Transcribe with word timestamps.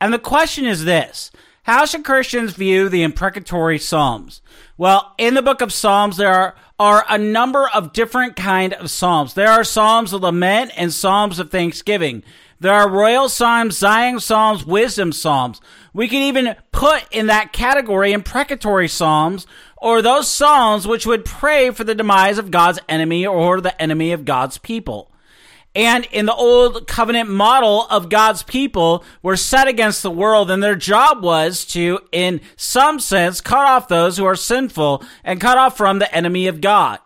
And 0.00 0.12
the 0.12 0.18
question 0.18 0.64
is 0.64 0.84
this 0.84 1.30
How 1.64 1.84
should 1.84 2.04
Christians 2.04 2.52
view 2.52 2.88
the 2.88 3.02
imprecatory 3.02 3.78
Psalms? 3.78 4.40
Well, 4.76 5.14
in 5.18 5.34
the 5.34 5.42
book 5.42 5.60
of 5.60 5.72
Psalms, 5.72 6.16
there 6.16 6.32
are, 6.32 6.54
are 6.78 7.04
a 7.08 7.18
number 7.18 7.68
of 7.68 7.92
different 7.92 8.36
kind 8.36 8.72
of 8.74 8.90
Psalms. 8.90 9.34
There 9.34 9.50
are 9.50 9.64
Psalms 9.64 10.12
of 10.12 10.22
lament 10.22 10.72
and 10.76 10.92
Psalms 10.92 11.38
of 11.38 11.50
thanksgiving. 11.50 12.22
There 12.60 12.72
are 12.72 12.90
royal 12.90 13.28
psalms, 13.28 13.78
Zion 13.78 14.18
psalms, 14.18 14.66
wisdom 14.66 15.12
psalms. 15.12 15.60
We 15.92 16.08
can 16.08 16.22
even 16.22 16.56
put 16.72 17.04
in 17.12 17.26
that 17.28 17.52
category 17.52 18.12
imprecatory 18.12 18.88
psalms 18.88 19.46
or 19.76 20.02
those 20.02 20.28
psalms 20.28 20.84
which 20.84 21.06
would 21.06 21.24
pray 21.24 21.70
for 21.70 21.84
the 21.84 21.94
demise 21.94 22.36
of 22.36 22.50
God's 22.50 22.80
enemy 22.88 23.24
or 23.24 23.60
the 23.60 23.80
enemy 23.80 24.10
of 24.10 24.24
God's 24.24 24.58
people 24.58 25.12
and 25.74 26.06
in 26.06 26.26
the 26.26 26.34
old 26.34 26.86
covenant 26.86 27.28
model 27.28 27.86
of 27.88 28.08
God's 28.08 28.42
people 28.42 29.04
were 29.22 29.36
set 29.36 29.68
against 29.68 30.02
the 30.02 30.10
world 30.10 30.50
and 30.50 30.62
their 30.62 30.74
job 30.74 31.22
was 31.22 31.64
to, 31.66 32.00
in 32.10 32.40
some 32.56 32.98
sense, 32.98 33.40
cut 33.40 33.66
off 33.66 33.88
those 33.88 34.16
who 34.16 34.24
are 34.24 34.36
sinful 34.36 35.04
and 35.22 35.40
cut 35.40 35.58
off 35.58 35.76
from 35.76 35.98
the 35.98 36.12
enemy 36.14 36.46
of 36.46 36.60
God. 36.60 36.98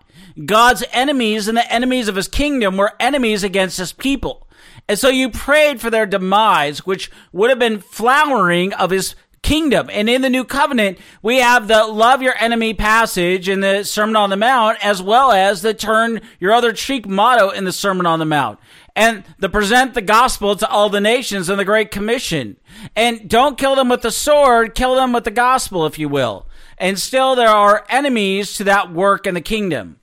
God's 0.47 0.85
enemies 0.93 1.49
and 1.49 1.57
the 1.57 1.73
enemies 1.73 2.09
of 2.09 2.17
his 2.17 2.29
kingdom 2.29 2.77
were 2.77 2.95
enemies 2.99 3.45
against 3.45 3.79
his 3.79 3.93
people. 3.93 4.49
And 4.89 4.99
so 4.99 5.09
you 5.09 5.29
prayed 5.31 5.81
for 5.81 5.91
their 5.91 6.07
demise, 6.07 6.87
which 6.87 7.11
would 7.33 7.51
have 7.51 7.59
been 7.59 7.81
flowering 7.81 8.73
of 8.73 8.91
his 8.91 9.15
kingdom. 9.43 9.91
And 9.93 10.09
in 10.09 10.23
the 10.23 10.31
new 10.31 10.45
covenant, 10.45 10.99
we 11.21 11.39
have 11.39 11.69
the 11.69 11.85
love 11.87 12.23
your 12.23 12.35
enemy 12.39 12.75
passage 12.75 13.49
in 13.49 13.61
the 13.61 13.85
Sermon 13.85 14.17
on 14.17 14.31
the 14.31 14.37
Mount, 14.37 14.85
as 14.85 15.03
well 15.03 15.33
as 15.33 15.63
the 15.63 15.75
turn 15.75 16.21
your 16.39 16.53
other 16.53 16.73
cheek 16.73 17.07
motto 17.07 17.51
in 17.51 17.65
the 17.65 17.73
Sermon 17.73 18.07
on 18.07 18.19
the 18.19 18.25
Mount. 18.25 18.59
And 18.95 19.25
the 19.39 19.49
present 19.49 19.95
the 19.95 20.03
gospel 20.03 20.55
to 20.57 20.69
all 20.69 20.89
the 20.89 21.01
nations 21.01 21.49
in 21.49 21.57
the 21.57 21.65
Great 21.65 21.91
Commission. 21.91 22.57
And 22.95 23.29
don't 23.29 23.59
kill 23.59 23.75
them 23.75 23.89
with 23.89 24.03
the 24.03 24.11
sword, 24.11 24.75
kill 24.75 24.95
them 24.95 25.13
with 25.13 25.25
the 25.25 25.31
gospel, 25.31 25.87
if 25.87 25.99
you 25.99 26.09
will. 26.09 26.47
And 26.79 26.99
still 26.99 27.35
there 27.35 27.49
are 27.49 27.87
enemies 27.89 28.55
to 28.55 28.65
that 28.65 28.93
work 28.93 29.27
in 29.27 29.35
the 29.35 29.41
kingdom 29.41 29.99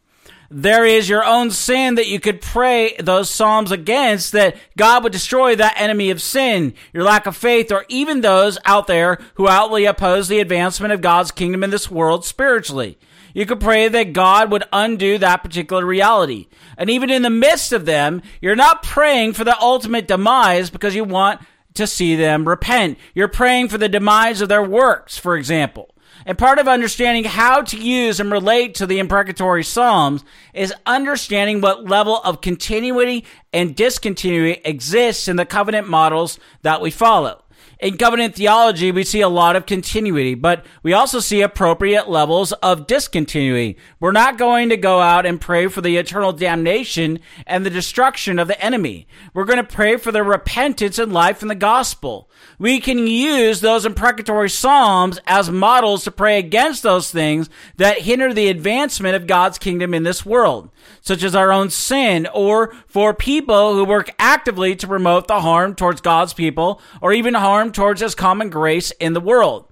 there 0.52 0.86
is 0.86 1.08
your 1.08 1.24
own 1.24 1.52
sin 1.52 1.96
that 1.96 2.08
you 2.08 2.20
could 2.20 2.42
pray 2.42 2.96
those 3.00 3.30
psalms 3.30 3.72
against 3.72 4.32
that 4.32 4.56
God 4.76 5.04
would 5.04 5.12
destroy 5.12 5.56
that 5.56 5.80
enemy 5.80 6.10
of 6.10 6.22
sin, 6.22 6.74
your 6.92 7.04
lack 7.04 7.28
of 7.28 7.38
faith, 7.38 7.72
or 7.72 7.86
even 7.88 8.22
those 8.22 8.58
out 8.66 8.88
there 8.88 9.20
who 9.36 9.48
outly 9.48 9.86
oppose 9.86 10.28
the 10.28 10.40
advancement 10.40 10.92
of 10.92 11.02
God's 11.02 11.32
kingdom 11.32 11.64
in 11.64 11.70
this 11.70 11.92
world 11.92 12.26
spiritually. 12.26 12.98
You 13.34 13.46
could 13.46 13.60
pray 13.60 13.88
that 13.88 14.14
God 14.14 14.52
would 14.52 14.64
undo 14.74 15.20
that 15.20 15.44
particular 15.44 15.86
reality. 15.86 16.48
And 16.78 16.90
even 16.90 17.12
in 17.12 17.22
the 17.22 17.30
midst 17.30 17.72
of 17.72 17.86
them, 17.86 18.24
you're 18.42 18.56
not 18.56 18.82
praying 18.82 19.34
for 19.34 19.44
the 19.44 19.60
ultimate 19.62 20.08
demise 20.08 20.72
because 20.72 20.96
you 20.96 21.04
want 21.04 21.42
to 21.76 21.86
see 21.86 22.16
them 22.16 22.48
repent. 22.48 22.98
You're 23.14 23.28
praying 23.28 23.70
for 23.70 23.78
the 23.78 23.88
demise 23.88 24.42
of 24.42 24.50
their 24.50 24.64
works, 24.64 25.18
for 25.18 25.38
example. 25.38 25.94
And 26.26 26.38
part 26.38 26.60
of 26.60 26.68
understanding 26.68 27.24
how 27.24 27.62
to 27.62 27.78
use 27.78 28.20
and 28.20 28.32
relate 28.32 28.76
to 28.76 28.86
the 28.86 29.00
imprecatory 29.00 29.64
Psalms 29.64 30.24
is 30.54 30.74
understanding 30.86 31.62
what 31.62 31.86
level 31.86 32.18
of 32.22 32.42
continuity 32.42 33.26
and 33.54 33.76
discontinuity 33.76 34.62
exists 34.66 35.28
in 35.28 35.38
the 35.38 35.46
covenant 35.46 35.88
models 35.88 36.40
that 36.62 36.82
we 36.82 36.92
follow. 36.92 37.44
In 37.80 37.98
covenant 37.98 38.36
theology, 38.36 38.92
we 38.92 39.06
see 39.06 39.22
a 39.22 39.30
lot 39.30 39.56
of 39.56 39.66
continuity, 39.66 40.36
but 40.36 40.66
we 40.84 40.92
also 40.92 41.22
see 41.22 41.40
appropriate 41.40 42.10
levels 42.10 42.52
of 42.52 42.88
discontinuity. 42.88 43.78
We're 44.02 44.12
not 44.12 44.38
going 44.38 44.68
to 44.68 44.76
go 44.76 45.00
out 45.00 45.26
and 45.26 45.40
pray 45.40 45.68
for 45.68 45.80
the 45.80 45.96
eternal 45.96 46.34
damnation 46.34 47.20
and 47.48 47.66
the 47.66 47.70
destruction 47.70 48.38
of 48.38 48.50
the 48.50 48.62
enemy. 48.62 49.08
We're 49.34 49.46
going 49.46 49.64
to 49.66 49.76
pray 49.76 49.96
for 49.96 50.12
their 50.12 50.26
repentance 50.26 51.00
and 51.00 51.14
life 51.14 51.42
in 51.42 51.48
the 51.48 51.56
gospel. 51.56 52.30
We 52.58 52.82
can 52.82 53.08
use 53.08 53.62
those 53.62 53.86
imprecatory 53.86 54.50
psalms 54.50 55.22
as 55.26 55.50
models 55.50 56.04
to 56.04 56.12
pray 56.12 56.38
against 56.38 56.84
those 56.84 57.10
things 57.12 57.50
that 57.78 58.02
hinder 58.02 58.34
the 58.34 58.50
advancement 58.50 59.16
of 59.16 59.26
God's 59.26 59.58
kingdom 59.58 59.94
in 59.94 60.04
this 60.04 60.26
world, 60.26 60.70
such 61.00 61.24
as 61.24 61.34
our 61.34 61.50
own 61.50 61.70
sin, 61.70 62.28
or 62.34 62.74
for 62.88 63.14
people 63.14 63.76
who 63.76 63.86
work 63.86 64.14
actively 64.20 64.76
to 64.76 64.88
promote 64.88 65.30
the 65.30 65.40
harm 65.40 65.76
towards 65.76 66.02
God's 66.02 66.34
people, 66.34 66.82
or 67.02 67.14
even 67.14 67.36
harm 67.36 67.69
towards 67.72 68.02
His 68.02 68.16
common 68.16 68.50
grace 68.50 68.92
in 69.00 69.14
the 69.14 69.22
world. 69.22 69.66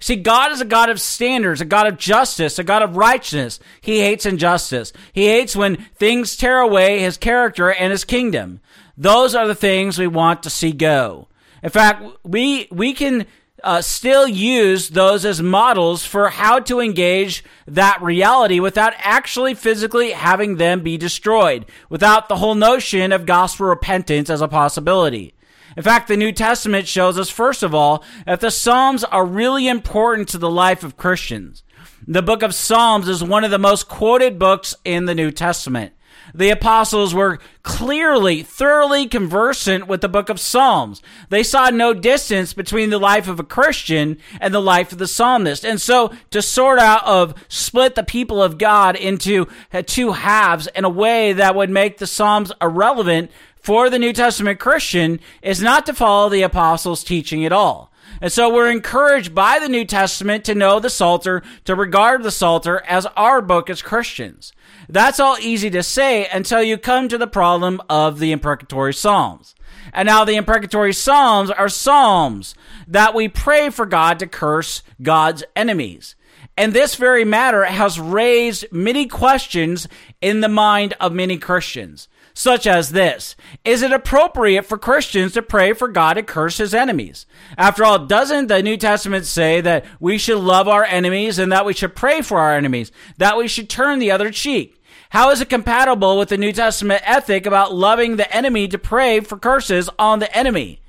See, 0.00 0.16
God 0.16 0.52
is 0.52 0.60
a 0.60 0.64
God 0.64 0.90
of 0.90 1.00
standards, 1.00 1.60
a 1.60 1.64
God 1.64 1.86
of 1.86 1.98
justice, 1.98 2.58
a 2.58 2.64
God 2.64 2.82
of 2.82 2.96
righteousness. 2.96 3.58
He 3.80 4.00
hates 4.00 4.26
injustice. 4.26 4.92
He 5.12 5.26
hates 5.26 5.56
when 5.56 5.76
things 5.96 6.36
tear 6.36 6.60
away 6.60 7.00
his 7.00 7.16
character 7.16 7.70
and 7.70 7.90
his 7.90 8.04
kingdom. 8.04 8.60
Those 8.96 9.34
are 9.34 9.48
the 9.48 9.54
things 9.54 9.98
we 9.98 10.06
want 10.06 10.42
to 10.44 10.50
see 10.50 10.72
go. 10.72 11.28
In 11.62 11.70
fact, 11.70 12.04
we 12.22 12.68
we 12.70 12.92
can 12.92 13.26
uh, 13.64 13.82
still 13.82 14.28
use 14.28 14.90
those 14.90 15.24
as 15.24 15.42
models 15.42 16.06
for 16.06 16.28
how 16.28 16.60
to 16.60 16.78
engage 16.78 17.42
that 17.66 18.00
reality 18.00 18.60
without 18.60 18.94
actually 18.98 19.54
physically 19.54 20.12
having 20.12 20.56
them 20.56 20.80
be 20.80 20.96
destroyed, 20.96 21.66
without 21.88 22.28
the 22.28 22.36
whole 22.36 22.54
notion 22.54 23.10
of 23.10 23.26
gospel 23.26 23.66
repentance 23.66 24.30
as 24.30 24.40
a 24.40 24.48
possibility. 24.48 25.34
In 25.78 25.84
fact, 25.84 26.08
the 26.08 26.16
New 26.16 26.32
Testament 26.32 26.88
shows 26.88 27.16
us, 27.20 27.30
first 27.30 27.62
of 27.62 27.72
all, 27.72 28.02
that 28.26 28.40
the 28.40 28.50
Psalms 28.50 29.04
are 29.04 29.24
really 29.24 29.68
important 29.68 30.28
to 30.30 30.36
the 30.36 30.50
life 30.50 30.82
of 30.82 30.96
Christians. 30.96 31.62
The 32.04 32.20
book 32.20 32.42
of 32.42 32.52
Psalms 32.52 33.06
is 33.06 33.22
one 33.22 33.44
of 33.44 33.52
the 33.52 33.60
most 33.60 33.86
quoted 33.86 34.40
books 34.40 34.74
in 34.84 35.04
the 35.04 35.14
New 35.14 35.30
Testament 35.30 35.92
the 36.34 36.50
apostles 36.50 37.14
were 37.14 37.38
clearly, 37.62 38.42
thoroughly 38.42 39.06
conversant 39.06 39.86
with 39.86 40.00
the 40.00 40.08
book 40.08 40.28
of 40.28 40.40
Psalms. 40.40 41.02
They 41.28 41.42
saw 41.42 41.70
no 41.70 41.94
distance 41.94 42.52
between 42.52 42.90
the 42.90 42.98
life 42.98 43.28
of 43.28 43.38
a 43.40 43.44
Christian 43.44 44.18
and 44.40 44.54
the 44.54 44.60
life 44.60 44.92
of 44.92 44.98
the 44.98 45.06
psalmist. 45.06 45.64
And 45.64 45.80
so 45.80 46.12
to 46.30 46.42
sort 46.42 46.78
out 46.78 47.04
of 47.04 47.34
split 47.48 47.94
the 47.94 48.02
people 48.02 48.42
of 48.42 48.58
God 48.58 48.96
into 48.96 49.46
two 49.86 50.12
halves 50.12 50.66
in 50.68 50.84
a 50.84 50.90
way 50.90 51.32
that 51.32 51.54
would 51.54 51.70
make 51.70 51.98
the 51.98 52.06
Psalms 52.06 52.52
irrelevant 52.60 53.30
for 53.68 53.90
the 53.90 53.98
New 53.98 54.14
Testament 54.14 54.58
Christian 54.58 55.20
is 55.42 55.60
not 55.60 55.84
to 55.84 55.92
follow 55.92 56.30
the 56.30 56.40
apostles' 56.40 57.04
teaching 57.04 57.44
at 57.44 57.52
all. 57.52 57.92
And 58.18 58.32
so 58.32 58.48
we're 58.48 58.70
encouraged 58.70 59.34
by 59.34 59.58
the 59.58 59.68
New 59.68 59.84
Testament 59.84 60.42
to 60.46 60.54
know 60.54 60.80
the 60.80 60.88
Psalter, 60.88 61.42
to 61.66 61.74
regard 61.74 62.22
the 62.22 62.30
Psalter 62.30 62.82
as 62.86 63.04
our 63.14 63.42
book 63.42 63.68
as 63.68 63.82
Christians. 63.82 64.54
That's 64.88 65.20
all 65.20 65.36
easy 65.38 65.68
to 65.68 65.82
say 65.82 66.26
until 66.32 66.62
you 66.62 66.78
come 66.78 67.10
to 67.10 67.18
the 67.18 67.26
problem 67.26 67.82
of 67.90 68.20
the 68.20 68.32
imprecatory 68.32 68.94
Psalms. 68.94 69.54
And 69.92 70.06
now 70.06 70.24
the 70.24 70.36
imprecatory 70.36 70.94
Psalms 70.94 71.50
are 71.50 71.68
Psalms 71.68 72.54
that 72.86 73.12
we 73.12 73.28
pray 73.28 73.68
for 73.68 73.84
God 73.84 74.18
to 74.20 74.26
curse 74.26 74.82
God's 75.02 75.44
enemies. 75.54 76.16
And 76.56 76.72
this 76.72 76.94
very 76.94 77.26
matter 77.26 77.64
has 77.64 78.00
raised 78.00 78.64
many 78.72 79.06
questions 79.06 79.88
in 80.22 80.40
the 80.40 80.48
mind 80.48 80.94
of 81.00 81.12
many 81.12 81.36
Christians 81.36 82.08
such 82.38 82.68
as 82.68 82.92
this 82.92 83.34
Is 83.64 83.82
it 83.82 83.92
appropriate 83.92 84.64
for 84.64 84.78
Christians 84.78 85.32
to 85.32 85.42
pray 85.42 85.72
for 85.72 85.88
God 85.88 86.14
to 86.14 86.22
curse 86.22 86.58
his 86.58 86.72
enemies? 86.72 87.26
After 87.56 87.84
all, 87.84 88.06
doesn't 88.06 88.46
the 88.46 88.62
New 88.62 88.76
Testament 88.76 89.26
say 89.26 89.60
that 89.60 89.84
we 89.98 90.18
should 90.18 90.38
love 90.38 90.68
our 90.68 90.84
enemies 90.84 91.40
and 91.40 91.50
that 91.50 91.66
we 91.66 91.74
should 91.74 91.96
pray 91.96 92.22
for 92.22 92.38
our 92.38 92.54
enemies, 92.54 92.92
that 93.16 93.36
we 93.36 93.48
should 93.48 93.68
turn 93.68 93.98
the 93.98 94.12
other 94.12 94.30
cheek? 94.30 94.80
How 95.10 95.30
is 95.30 95.40
it 95.40 95.48
compatible 95.48 96.16
with 96.16 96.28
the 96.28 96.38
New 96.38 96.52
Testament 96.52 97.02
ethic 97.04 97.44
about 97.44 97.74
loving 97.74 98.16
the 98.16 98.32
enemy 98.34 98.68
to 98.68 98.78
pray 98.78 99.18
for 99.18 99.36
curses 99.36 99.90
on 99.98 100.20
the 100.20 100.36
enemy? 100.36 100.80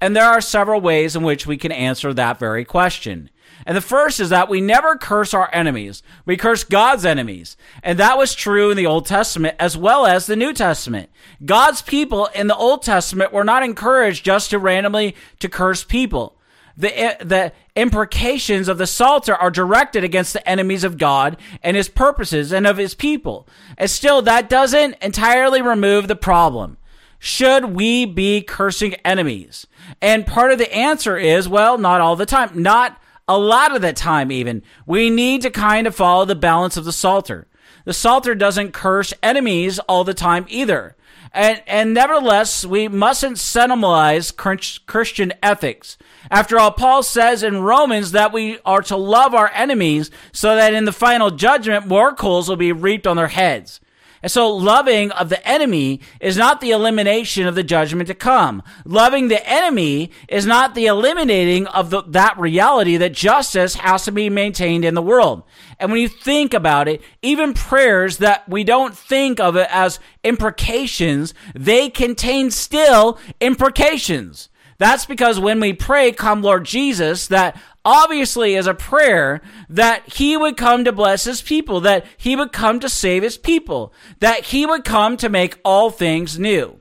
And 0.00 0.16
there 0.16 0.24
are 0.24 0.40
several 0.40 0.80
ways 0.80 1.14
in 1.14 1.22
which 1.22 1.46
we 1.46 1.58
can 1.58 1.72
answer 1.72 2.14
that 2.14 2.38
very 2.38 2.64
question. 2.64 3.28
And 3.66 3.76
the 3.76 3.80
first 3.80 4.20
is 4.20 4.28
that 4.28 4.48
we 4.48 4.60
never 4.60 4.96
curse 4.96 5.32
our 5.32 5.48
enemies. 5.52 6.02
We 6.26 6.36
curse 6.36 6.64
God's 6.64 7.04
enemies. 7.04 7.56
And 7.82 7.98
that 7.98 8.18
was 8.18 8.34
true 8.34 8.70
in 8.70 8.76
the 8.76 8.86
Old 8.86 9.06
Testament 9.06 9.56
as 9.58 9.76
well 9.76 10.06
as 10.06 10.26
the 10.26 10.36
New 10.36 10.52
Testament. 10.52 11.10
God's 11.44 11.82
people 11.82 12.28
in 12.34 12.46
the 12.46 12.56
Old 12.56 12.82
Testament 12.82 13.32
were 13.32 13.44
not 13.44 13.62
encouraged 13.62 14.24
just 14.24 14.50
to 14.50 14.58
randomly 14.58 15.16
to 15.40 15.48
curse 15.48 15.82
people. 15.84 16.36
The, 16.76 16.98
eh, 16.98 17.16
the 17.24 17.52
imprecations 17.76 18.68
of 18.68 18.78
the 18.78 18.86
Psalter 18.86 19.34
are 19.34 19.50
directed 19.50 20.04
against 20.04 20.32
the 20.32 20.46
enemies 20.48 20.84
of 20.84 20.98
God 20.98 21.36
and 21.62 21.76
his 21.76 21.88
purposes 21.88 22.52
and 22.52 22.66
of 22.66 22.76
his 22.76 22.94
people. 22.94 23.46
And 23.78 23.88
still, 23.88 24.22
that 24.22 24.50
doesn't 24.50 24.96
entirely 25.00 25.62
remove 25.62 26.08
the 26.08 26.16
problem. 26.16 26.78
Should 27.18 27.76
we 27.76 28.04
be 28.04 28.42
cursing 28.42 28.94
enemies? 29.04 29.66
And 30.02 30.26
part 30.26 30.52
of 30.52 30.58
the 30.58 30.74
answer 30.74 31.16
is, 31.16 31.48
well, 31.48 31.78
not 31.78 32.00
all 32.00 32.16
the 32.16 32.26
time. 32.26 32.50
Not 32.60 33.00
a 33.26 33.38
lot 33.38 33.74
of 33.74 33.82
the 33.82 33.92
time, 33.92 34.30
even. 34.30 34.62
We 34.86 35.10
need 35.10 35.42
to 35.42 35.50
kind 35.50 35.86
of 35.86 35.94
follow 35.94 36.24
the 36.24 36.34
balance 36.34 36.76
of 36.76 36.84
the 36.84 36.92
Psalter. 36.92 37.46
The 37.84 37.94
Psalter 37.94 38.34
doesn't 38.34 38.72
curse 38.72 39.12
enemies 39.22 39.78
all 39.80 40.04
the 40.04 40.14
time 40.14 40.46
either. 40.48 40.96
And, 41.32 41.62
and 41.66 41.92
nevertheless, 41.92 42.64
we 42.64 42.86
mustn't 42.86 43.38
sentimentalize 43.38 44.30
Christian 44.30 45.32
ethics. 45.42 45.98
After 46.30 46.58
all, 46.58 46.70
Paul 46.70 47.02
says 47.02 47.42
in 47.42 47.62
Romans 47.62 48.12
that 48.12 48.32
we 48.32 48.58
are 48.64 48.82
to 48.82 48.96
love 48.96 49.34
our 49.34 49.50
enemies 49.52 50.10
so 50.32 50.54
that 50.54 50.74
in 50.74 50.84
the 50.84 50.92
final 50.92 51.30
judgment, 51.30 51.88
more 51.88 52.14
coals 52.14 52.48
will 52.48 52.56
be 52.56 52.72
reaped 52.72 53.06
on 53.06 53.16
their 53.16 53.28
heads. 53.28 53.80
And 54.24 54.30
so 54.30 54.56
loving 54.56 55.10
of 55.10 55.28
the 55.28 55.46
enemy 55.46 56.00
is 56.18 56.38
not 56.38 56.62
the 56.62 56.70
elimination 56.70 57.46
of 57.46 57.54
the 57.54 57.62
judgment 57.62 58.06
to 58.06 58.14
come. 58.14 58.62
Loving 58.86 59.28
the 59.28 59.46
enemy 59.46 60.12
is 60.30 60.46
not 60.46 60.74
the 60.74 60.86
eliminating 60.86 61.66
of 61.66 61.90
the, 61.90 62.04
that 62.04 62.38
reality 62.38 62.96
that 62.96 63.12
justice 63.12 63.74
has 63.74 64.06
to 64.06 64.12
be 64.12 64.30
maintained 64.30 64.82
in 64.82 64.94
the 64.94 65.02
world. 65.02 65.42
And 65.78 65.92
when 65.92 66.00
you 66.00 66.08
think 66.08 66.54
about 66.54 66.88
it, 66.88 67.02
even 67.20 67.52
prayers 67.52 68.16
that 68.16 68.48
we 68.48 68.64
don't 68.64 68.96
think 68.96 69.40
of 69.40 69.56
it 69.56 69.68
as 69.70 70.00
imprecations, 70.22 71.34
they 71.54 71.90
contain 71.90 72.50
still 72.50 73.18
imprecations. 73.42 74.48
That's 74.78 75.04
because 75.04 75.38
when 75.38 75.60
we 75.60 75.74
pray, 75.74 76.12
Come 76.12 76.40
Lord 76.40 76.64
Jesus, 76.64 77.26
that 77.26 77.60
obviously 77.84 78.54
is 78.54 78.66
a 78.66 78.74
prayer 78.74 79.40
that 79.68 80.14
he 80.14 80.36
would 80.36 80.56
come 80.56 80.84
to 80.84 80.92
bless 80.92 81.24
his 81.24 81.42
people, 81.42 81.80
that 81.80 82.06
he 82.16 82.34
would 82.34 82.52
come 82.52 82.80
to 82.80 82.88
save 82.88 83.22
his 83.22 83.36
people, 83.36 83.92
that 84.20 84.46
he 84.46 84.64
would 84.66 84.84
come 84.84 85.16
to 85.18 85.28
make 85.28 85.58
all 85.64 85.90
things 85.90 86.38
new. 86.38 86.80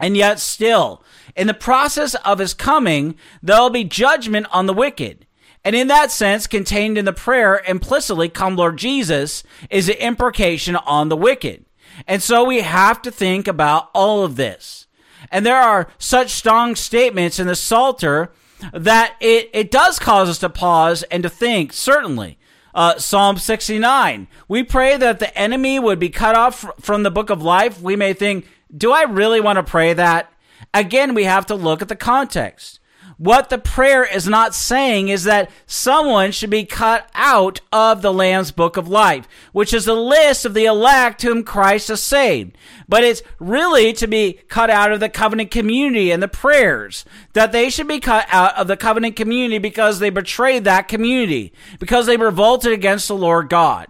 And 0.00 0.16
yet, 0.16 0.40
still, 0.40 1.02
in 1.36 1.46
the 1.46 1.54
process 1.54 2.14
of 2.16 2.38
his 2.38 2.54
coming, 2.54 3.14
there'll 3.42 3.70
be 3.70 3.84
judgment 3.84 4.46
on 4.50 4.66
the 4.66 4.74
wicked. 4.74 5.26
And 5.64 5.76
in 5.76 5.86
that 5.88 6.10
sense, 6.10 6.48
contained 6.48 6.98
in 6.98 7.04
the 7.04 7.12
prayer 7.12 7.62
implicitly, 7.68 8.28
Come 8.28 8.56
Lord 8.56 8.78
Jesus, 8.78 9.44
is 9.70 9.88
an 9.88 9.94
imprecation 9.96 10.74
on 10.74 11.08
the 11.08 11.16
wicked. 11.16 11.66
And 12.06 12.22
so 12.22 12.42
we 12.42 12.62
have 12.62 13.00
to 13.02 13.10
think 13.10 13.46
about 13.46 13.90
all 13.94 14.24
of 14.24 14.36
this. 14.36 14.86
And 15.30 15.46
there 15.46 15.60
are 15.60 15.88
such 15.98 16.30
strong 16.30 16.74
statements 16.74 17.38
in 17.38 17.46
the 17.46 17.54
Psalter 17.54 18.32
that 18.72 19.16
it, 19.20 19.50
it 19.52 19.70
does 19.70 19.98
cause 19.98 20.28
us 20.28 20.38
to 20.38 20.48
pause 20.48 21.02
and 21.04 21.22
to 21.22 21.28
think, 21.28 21.72
certainly. 21.72 22.38
Uh, 22.74 22.98
Psalm 22.98 23.36
69. 23.36 24.28
We 24.48 24.62
pray 24.62 24.96
that 24.96 25.18
the 25.18 25.36
enemy 25.36 25.78
would 25.78 25.98
be 25.98 26.08
cut 26.08 26.34
off 26.34 26.64
from 26.80 27.02
the 27.02 27.10
book 27.10 27.28
of 27.28 27.42
life. 27.42 27.80
We 27.82 27.96
may 27.96 28.14
think, 28.14 28.48
do 28.74 28.92
I 28.92 29.02
really 29.02 29.40
want 29.40 29.56
to 29.56 29.62
pray 29.62 29.92
that? 29.92 30.32
Again, 30.72 31.12
we 31.14 31.24
have 31.24 31.44
to 31.46 31.54
look 31.54 31.82
at 31.82 31.88
the 31.88 31.96
context. 31.96 32.80
What 33.18 33.50
the 33.50 33.58
prayer 33.58 34.04
is 34.04 34.26
not 34.26 34.54
saying 34.54 35.08
is 35.08 35.24
that 35.24 35.50
someone 35.66 36.32
should 36.32 36.50
be 36.50 36.64
cut 36.64 37.08
out 37.14 37.60
of 37.72 38.02
the 38.02 38.12
Lamb's 38.12 38.50
book 38.50 38.76
of 38.76 38.88
life, 38.88 39.28
which 39.52 39.72
is 39.72 39.84
the 39.84 39.94
list 39.94 40.44
of 40.44 40.54
the 40.54 40.64
elect 40.64 41.22
whom 41.22 41.44
Christ 41.44 41.88
has 41.88 42.02
saved. 42.02 42.56
But 42.88 43.04
it's 43.04 43.22
really 43.38 43.92
to 43.94 44.06
be 44.06 44.40
cut 44.48 44.70
out 44.70 44.92
of 44.92 45.00
the 45.00 45.08
covenant 45.08 45.50
community 45.50 46.10
and 46.10 46.22
the 46.22 46.28
prayers, 46.28 47.04
that 47.34 47.52
they 47.52 47.70
should 47.70 47.88
be 47.88 48.00
cut 48.00 48.26
out 48.30 48.54
of 48.56 48.66
the 48.66 48.76
covenant 48.76 49.16
community 49.16 49.58
because 49.58 49.98
they 49.98 50.10
betrayed 50.10 50.64
that 50.64 50.88
community, 50.88 51.52
because 51.78 52.06
they 52.06 52.16
revolted 52.16 52.72
against 52.72 53.08
the 53.08 53.16
Lord 53.16 53.48
God. 53.48 53.88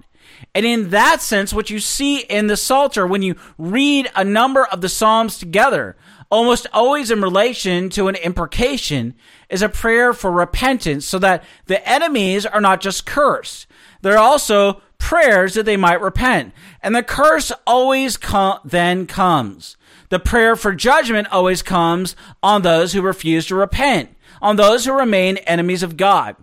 And 0.55 0.67
in 0.67 0.91
that 0.91 1.23
sense, 1.23 1.55
what 1.55 1.71
you 1.71 1.81
see 1.81 2.21
in 2.21 2.47
the 2.47 2.57
Psalter, 2.57 3.07
when 3.07 3.23
you 3.23 3.37
read 3.57 4.11
a 4.15 4.25
number 4.25 4.67
of 4.67 4.83
the 4.83 4.89
Psalms 4.89 5.39
together, 5.39 5.97
almost 6.33 6.67
always 6.73 7.11
in 7.11 7.21
relation 7.21 7.91
to 7.91 8.09
an 8.09 8.17
imprecation, 8.17 9.15
is 9.51 9.61
a 9.61 9.69
prayer 9.69 10.15
for 10.15 10.33
repentance 10.33 11.05
so 11.05 11.19
that 11.19 11.45
the 11.67 11.87
enemies 11.87 12.47
are 12.47 12.61
not 12.61 12.81
just 12.81 13.05
cursed. 13.05 13.67
They're 14.01 14.19
also 14.19 14.81
prayers 14.97 15.55
that 15.55 15.67
they 15.67 15.77
might 15.77 16.01
repent. 16.01 16.55
And 16.83 16.97
the 16.97 17.03
curse 17.03 17.53
always 17.67 18.17
com- 18.17 18.61
then 18.65 19.07
comes. 19.07 19.77
The 20.09 20.19
prayer 20.19 20.57
for 20.57 20.75
judgment 20.75 21.29
always 21.31 21.63
comes 21.63 22.17
on 22.43 22.63
those 22.63 22.95
who 22.95 23.03
refuse 23.03 23.47
to 23.49 23.55
repent, 23.55 24.17
on 24.41 24.57
those 24.57 24.87
who 24.87 24.97
remain 24.97 25.37
enemies 25.39 25.83
of 25.83 25.99
God. 25.99 26.37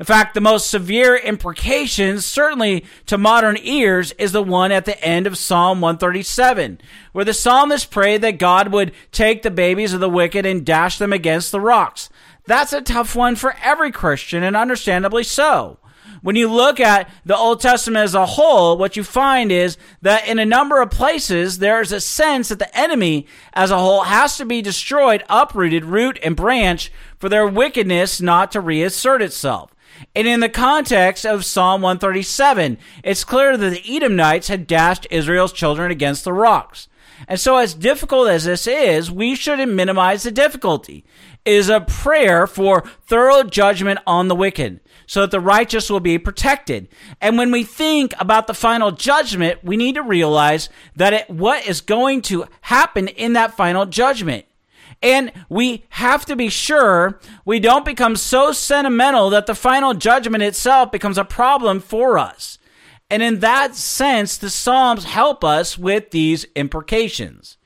In 0.00 0.06
fact, 0.06 0.34
the 0.34 0.40
most 0.40 0.68
severe 0.68 1.16
imprecation, 1.16 2.20
certainly 2.20 2.84
to 3.06 3.16
modern 3.16 3.56
ears, 3.62 4.12
is 4.12 4.32
the 4.32 4.42
one 4.42 4.72
at 4.72 4.84
the 4.84 5.02
end 5.04 5.26
of 5.26 5.38
Psalm 5.38 5.80
137, 5.80 6.80
where 7.12 7.24
the 7.24 7.32
psalmist 7.32 7.90
prayed 7.90 8.22
that 8.22 8.38
God 8.38 8.72
would 8.72 8.92
take 9.12 9.42
the 9.42 9.50
babies 9.50 9.92
of 9.92 10.00
the 10.00 10.08
wicked 10.08 10.44
and 10.44 10.66
dash 10.66 10.98
them 10.98 11.12
against 11.12 11.52
the 11.52 11.60
rocks. 11.60 12.08
That's 12.46 12.72
a 12.72 12.82
tough 12.82 13.14
one 13.14 13.36
for 13.36 13.54
every 13.62 13.92
Christian, 13.92 14.42
and 14.42 14.56
understandably 14.56 15.22
so. 15.22 15.78
When 16.22 16.36
you 16.36 16.50
look 16.50 16.80
at 16.80 17.10
the 17.26 17.36
Old 17.36 17.60
Testament 17.60 18.02
as 18.02 18.14
a 18.14 18.24
whole, 18.24 18.78
what 18.78 18.96
you 18.96 19.04
find 19.04 19.52
is 19.52 19.76
that 20.00 20.26
in 20.26 20.38
a 20.38 20.46
number 20.46 20.80
of 20.80 20.90
places, 20.90 21.58
there 21.58 21.82
is 21.82 21.92
a 21.92 22.00
sense 22.00 22.48
that 22.48 22.58
the 22.58 22.76
enemy 22.76 23.26
as 23.52 23.70
a 23.70 23.78
whole 23.78 24.04
has 24.04 24.38
to 24.38 24.46
be 24.46 24.62
destroyed, 24.62 25.22
uprooted, 25.28 25.84
root 25.84 26.18
and 26.22 26.34
branch, 26.34 26.90
for 27.18 27.28
their 27.28 27.46
wickedness 27.46 28.22
not 28.22 28.50
to 28.52 28.60
reassert 28.60 29.20
itself. 29.20 29.73
And 30.14 30.26
in 30.26 30.40
the 30.40 30.48
context 30.48 31.26
of 31.26 31.44
Psalm 31.44 31.82
137, 31.82 32.78
it's 33.02 33.24
clear 33.24 33.56
that 33.56 33.70
the 33.70 33.96
Edomites 33.96 34.48
had 34.48 34.66
dashed 34.66 35.06
Israel's 35.10 35.52
children 35.52 35.90
against 35.90 36.24
the 36.24 36.32
rocks. 36.32 36.88
And 37.28 37.40
so, 37.40 37.56
as 37.56 37.74
difficult 37.74 38.28
as 38.28 38.44
this 38.44 38.66
is, 38.66 39.10
we 39.10 39.34
shouldn't 39.34 39.72
minimize 39.72 40.24
the 40.24 40.30
difficulty. 40.30 41.04
It 41.44 41.52
is 41.52 41.68
a 41.68 41.80
prayer 41.80 42.46
for 42.46 42.82
thorough 43.02 43.42
judgment 43.42 44.00
on 44.06 44.28
the 44.28 44.34
wicked, 44.34 44.80
so 45.06 45.22
that 45.22 45.30
the 45.30 45.40
righteous 45.40 45.90
will 45.90 46.00
be 46.00 46.18
protected. 46.18 46.88
And 47.20 47.38
when 47.38 47.50
we 47.50 47.64
think 47.64 48.14
about 48.18 48.46
the 48.46 48.54
final 48.54 48.90
judgment, 48.90 49.62
we 49.62 49.76
need 49.76 49.94
to 49.94 50.02
realize 50.02 50.68
that 50.96 51.12
it, 51.12 51.30
what 51.30 51.66
is 51.66 51.80
going 51.80 52.22
to 52.22 52.46
happen 52.62 53.08
in 53.08 53.34
that 53.34 53.56
final 53.56 53.86
judgment. 53.86 54.46
And 55.04 55.32
we 55.50 55.84
have 55.90 56.24
to 56.24 56.34
be 56.34 56.48
sure 56.48 57.20
we 57.44 57.60
don't 57.60 57.84
become 57.84 58.16
so 58.16 58.52
sentimental 58.52 59.28
that 59.30 59.44
the 59.44 59.54
final 59.54 59.92
judgment 59.92 60.42
itself 60.42 60.90
becomes 60.90 61.18
a 61.18 61.26
problem 61.26 61.78
for 61.78 62.18
us. 62.18 62.58
And 63.10 63.22
in 63.22 63.40
that 63.40 63.76
sense, 63.76 64.38
the 64.38 64.48
Psalms 64.48 65.04
help 65.04 65.44
us 65.44 65.76
with 65.76 66.10
these 66.10 66.46
imprecations. 66.56 67.58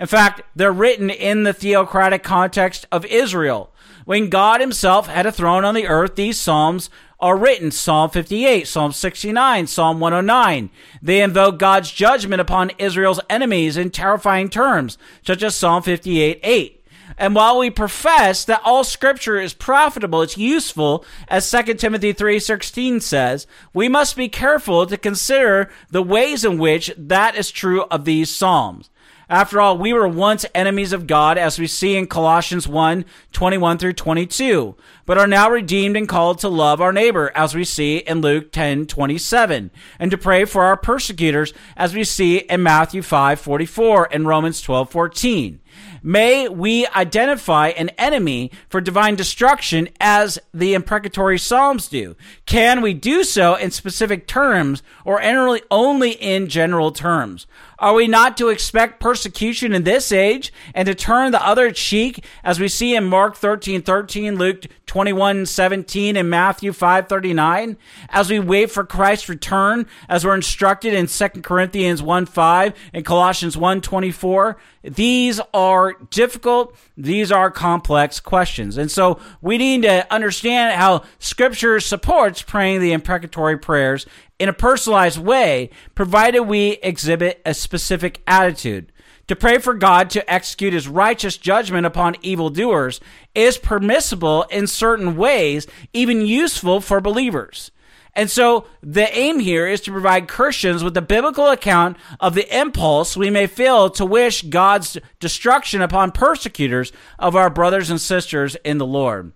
In 0.00 0.06
fact, 0.06 0.40
they're 0.56 0.72
written 0.72 1.10
in 1.10 1.42
the 1.42 1.52
theocratic 1.52 2.22
context 2.22 2.86
of 2.90 3.04
Israel. 3.04 3.70
When 4.06 4.30
God 4.30 4.62
himself 4.62 5.08
had 5.08 5.26
a 5.26 5.32
throne 5.32 5.66
on 5.66 5.74
the 5.74 5.88
earth, 5.88 6.14
these 6.14 6.40
Psalms 6.40 6.88
are 7.20 7.36
written 7.36 7.70
Psalm 7.70 8.08
58, 8.08 8.66
Psalm 8.66 8.92
69, 8.92 9.66
Psalm 9.66 10.00
109. 10.00 10.70
They 11.02 11.20
invoke 11.20 11.58
God's 11.58 11.90
judgment 11.90 12.40
upon 12.40 12.70
Israel's 12.78 13.20
enemies 13.28 13.76
in 13.76 13.90
terrifying 13.90 14.48
terms, 14.48 14.96
such 15.26 15.42
as 15.42 15.54
Psalm 15.54 15.82
58, 15.82 16.40
8. 16.42 16.77
And 17.16 17.34
while 17.34 17.58
we 17.58 17.70
profess 17.70 18.44
that 18.44 18.60
all 18.64 18.84
scripture 18.84 19.40
is 19.40 19.54
profitable, 19.54 20.22
it's 20.22 20.36
useful, 20.36 21.04
as 21.28 21.50
2 21.50 21.74
Timothy 21.74 22.12
3:16 22.12 23.00
says, 23.00 23.46
we 23.72 23.88
must 23.88 24.16
be 24.16 24.28
careful 24.28 24.86
to 24.86 24.96
consider 24.96 25.70
the 25.90 26.02
ways 26.02 26.44
in 26.44 26.58
which 26.58 26.92
that 26.96 27.34
is 27.34 27.50
true 27.50 27.84
of 27.84 28.04
these 28.04 28.34
psalms. 28.34 28.90
After 29.30 29.60
all, 29.60 29.76
we 29.76 29.92
were 29.92 30.08
once 30.08 30.46
enemies 30.54 30.94
of 30.94 31.06
God, 31.06 31.36
as 31.36 31.58
we 31.58 31.66
see 31.66 31.96
in 31.96 32.06
Colossians 32.06 32.66
1 32.66 33.04
21 33.32 33.76
through 33.76 33.92
22, 33.92 34.74
but 35.04 35.18
are 35.18 35.26
now 35.26 35.50
redeemed 35.50 35.98
and 35.98 36.08
called 36.08 36.38
to 36.38 36.48
love 36.48 36.80
our 36.80 36.94
neighbor, 36.94 37.30
as 37.34 37.54
we 37.54 37.62
see 37.62 37.98
in 37.98 38.22
Luke 38.22 38.52
10 38.52 38.86
27, 38.86 39.70
and 39.98 40.10
to 40.10 40.16
pray 40.16 40.46
for 40.46 40.64
our 40.64 40.78
persecutors, 40.78 41.52
as 41.76 41.94
we 41.94 42.04
see 42.04 42.38
in 42.38 42.62
Matthew 42.62 43.02
5 43.02 43.38
44 43.38 44.08
and 44.10 44.26
Romans 44.26 44.62
12 44.62 44.90
14. 44.90 45.60
May 46.02 46.48
we 46.48 46.86
identify 46.88 47.68
an 47.68 47.90
enemy 47.90 48.50
for 48.68 48.80
divine 48.80 49.16
destruction 49.16 49.88
as 50.00 50.38
the 50.54 50.74
imprecatory 50.74 51.38
Psalms 51.38 51.88
do. 51.88 52.16
Can 52.46 52.80
we 52.80 52.94
do 52.94 53.24
so 53.24 53.54
in 53.54 53.70
specific 53.70 54.26
terms 54.26 54.82
or 55.04 55.22
only 55.70 56.10
in 56.10 56.48
general 56.48 56.92
terms? 56.92 57.46
Are 57.80 57.94
we 57.94 58.08
not 58.08 58.36
to 58.38 58.48
expect 58.48 58.98
persecution 58.98 59.72
in 59.72 59.84
this 59.84 60.10
age 60.10 60.52
and 60.74 60.86
to 60.86 60.96
turn 60.96 61.30
the 61.30 61.46
other 61.46 61.70
cheek 61.70 62.24
as 62.42 62.58
we 62.58 62.66
see 62.66 62.96
in 62.96 63.04
Mark 63.04 63.36
13, 63.36 63.82
13, 63.82 64.34
Luke 64.34 64.64
21, 64.86 65.46
17, 65.46 66.16
and 66.16 66.28
Matthew 66.28 66.72
5, 66.72 67.08
39? 67.08 67.76
As 68.08 68.30
we 68.30 68.40
wait 68.40 68.72
for 68.72 68.84
Christ's 68.84 69.28
return, 69.28 69.86
as 70.08 70.24
we're 70.24 70.34
instructed 70.34 70.92
in 70.92 71.06
2 71.06 71.28
Corinthians 71.42 72.02
1, 72.02 72.26
5 72.26 72.74
and 72.94 73.04
Colossians 73.04 73.56
1, 73.56 73.80
24? 73.80 74.56
These 74.82 75.40
are 75.54 75.67
difficult, 76.10 76.76
these 76.96 77.32
are 77.32 77.50
complex 77.50 78.20
questions. 78.20 78.76
And 78.76 78.90
so 78.90 79.18
we 79.40 79.58
need 79.58 79.82
to 79.82 80.12
understand 80.12 80.74
how 80.74 81.04
scripture 81.18 81.80
supports 81.80 82.42
praying 82.42 82.80
the 82.80 82.92
imprecatory 82.92 83.58
prayers 83.58 84.06
in 84.38 84.48
a 84.48 84.52
personalized 84.52 85.18
way, 85.18 85.70
provided 85.94 86.42
we 86.42 86.78
exhibit 86.82 87.42
a 87.44 87.54
specific 87.54 88.22
attitude. 88.26 88.92
To 89.28 89.36
pray 89.36 89.58
for 89.58 89.74
God 89.74 90.08
to 90.10 90.32
execute 90.32 90.72
his 90.72 90.88
righteous 90.88 91.36
judgment 91.36 91.86
upon 91.86 92.16
evildoers 92.22 92.98
is 93.34 93.58
permissible 93.58 94.44
in 94.44 94.66
certain 94.66 95.16
ways, 95.16 95.66
even 95.92 96.24
useful 96.24 96.80
for 96.80 97.00
believers. 97.00 97.70
And 98.18 98.28
so 98.28 98.66
the 98.82 99.16
aim 99.16 99.38
here 99.38 99.68
is 99.68 99.80
to 99.82 99.92
provide 99.92 100.26
Christians 100.26 100.82
with 100.82 100.96
a 100.96 101.00
biblical 101.00 101.50
account 101.50 101.96
of 102.18 102.34
the 102.34 102.52
impulse 102.52 103.16
we 103.16 103.30
may 103.30 103.46
feel 103.46 103.88
to 103.90 104.04
wish 104.04 104.42
God's 104.42 104.98
destruction 105.20 105.82
upon 105.82 106.10
persecutors 106.10 106.90
of 107.16 107.36
our 107.36 107.48
brothers 107.48 107.90
and 107.90 108.00
sisters 108.00 108.56
in 108.64 108.78
the 108.78 108.84
Lord. 108.84 109.34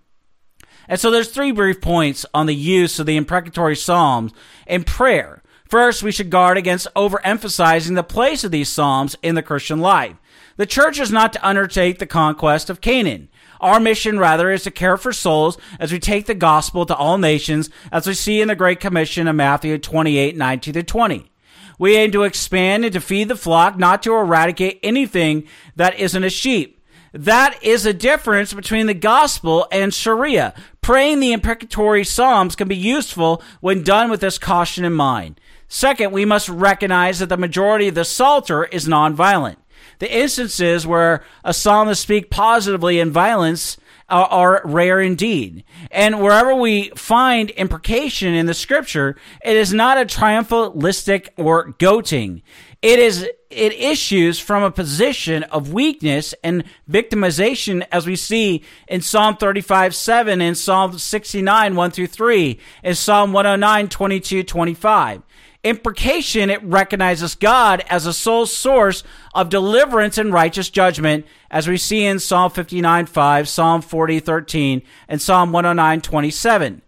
And 0.88 0.98
so 0.98 1.12
there's 1.12 1.30
three 1.30 1.52
brief 1.52 1.80
points 1.80 2.26
on 2.34 2.46
the 2.46 2.56
use 2.56 2.98
of 2.98 3.06
the 3.06 3.16
imprecatory 3.16 3.76
psalms 3.76 4.32
in 4.66 4.82
prayer. 4.82 5.44
First, 5.68 6.02
we 6.02 6.10
should 6.10 6.28
guard 6.28 6.58
against 6.58 6.92
overemphasizing 6.96 7.94
the 7.94 8.02
place 8.02 8.42
of 8.42 8.50
these 8.50 8.68
psalms 8.68 9.16
in 9.22 9.36
the 9.36 9.44
Christian 9.44 9.78
life. 9.78 10.16
The 10.56 10.66
church 10.66 10.98
is 10.98 11.12
not 11.12 11.32
to 11.34 11.46
undertake 11.46 12.00
the 12.00 12.06
conquest 12.06 12.68
of 12.68 12.80
Canaan. 12.80 13.28
Our 13.62 13.78
mission, 13.78 14.18
rather, 14.18 14.50
is 14.50 14.64
to 14.64 14.72
care 14.72 14.96
for 14.96 15.12
souls 15.12 15.56
as 15.78 15.92
we 15.92 16.00
take 16.00 16.26
the 16.26 16.34
gospel 16.34 16.84
to 16.84 16.96
all 16.96 17.16
nations, 17.16 17.70
as 17.92 18.08
we 18.08 18.14
see 18.14 18.40
in 18.40 18.48
the 18.48 18.56
Great 18.56 18.80
Commission 18.80 19.28
of 19.28 19.36
Matthew 19.36 19.78
28, 19.78 20.36
19 20.36 20.74
to 20.74 20.82
20. 20.82 21.30
We 21.78 21.96
aim 21.96 22.10
to 22.10 22.24
expand 22.24 22.84
and 22.84 22.92
to 22.92 23.00
feed 23.00 23.28
the 23.28 23.36
flock, 23.36 23.78
not 23.78 24.02
to 24.02 24.14
eradicate 24.14 24.80
anything 24.82 25.44
that 25.76 25.98
isn't 25.98 26.24
a 26.24 26.30
sheep. 26.30 26.84
That 27.12 27.62
is 27.62 27.86
a 27.86 27.92
difference 27.92 28.52
between 28.52 28.86
the 28.86 28.94
gospel 28.94 29.68
and 29.70 29.94
Sharia. 29.94 30.54
Praying 30.80 31.20
the 31.20 31.32
imprecatory 31.32 32.04
Psalms 32.04 32.56
can 32.56 32.68
be 32.68 32.76
useful 32.76 33.42
when 33.60 33.84
done 33.84 34.10
with 34.10 34.20
this 34.20 34.38
caution 34.38 34.84
in 34.84 34.92
mind. 34.92 35.40
Second, 35.68 36.12
we 36.12 36.24
must 36.24 36.48
recognize 36.48 37.20
that 37.20 37.28
the 37.28 37.36
majority 37.36 37.88
of 37.88 37.94
the 37.94 38.04
Psalter 38.04 38.64
is 38.64 38.88
nonviolent. 38.88 39.56
The 39.98 40.14
instances 40.14 40.86
where 40.86 41.24
a 41.44 41.54
psalmist 41.54 42.02
speaks 42.02 42.28
positively 42.30 43.00
in 43.00 43.10
violence 43.10 43.76
are, 44.08 44.26
are, 44.26 44.62
rare 44.64 45.00
indeed. 45.00 45.64
And 45.90 46.20
wherever 46.20 46.54
we 46.54 46.90
find 46.90 47.50
imprecation 47.50 48.34
in 48.34 48.46
the 48.46 48.54
scripture, 48.54 49.16
it 49.44 49.56
is 49.56 49.72
not 49.72 49.98
a 49.98 50.04
triumphalistic 50.04 51.30
or 51.36 51.72
goating. 51.74 52.42
It 52.82 52.98
is 52.98 53.28
it 53.48 53.74
issues 53.74 54.38
from 54.38 54.62
a 54.62 54.70
position 54.70 55.44
of 55.44 55.72
weakness 55.72 56.34
and 56.42 56.64
victimization 56.90 57.86
as 57.92 58.06
we 58.06 58.16
see 58.16 58.64
in 58.88 59.02
Psalm 59.02 59.36
35 59.36 59.94
7 59.94 60.40
and 60.40 60.58
Psalm 60.58 60.98
69 60.98 61.76
1 61.76 61.90
through 61.90 62.06
3 62.06 62.58
and 62.82 62.96
Psalm 62.96 63.32
109 63.32 63.88
22 63.88 64.42
25. 64.42 65.22
Imprecation, 65.64 66.50
it 66.50 66.62
recognizes 66.64 67.36
God 67.36 67.84
as 67.88 68.04
a 68.04 68.12
sole 68.12 68.46
source 68.46 69.04
of 69.32 69.48
deliverance 69.48 70.18
and 70.18 70.32
righteous 70.32 70.68
judgment, 70.68 71.24
as 71.52 71.68
we 71.68 71.76
see 71.76 72.04
in 72.04 72.18
Psalm 72.18 72.50
59 72.50 73.06
5, 73.06 73.48
Psalm 73.48 73.80
40 73.80 74.18
13, 74.18 74.82
and 75.08 75.22
Psalm 75.22 75.52
109 75.52 76.00
27. 76.00 76.82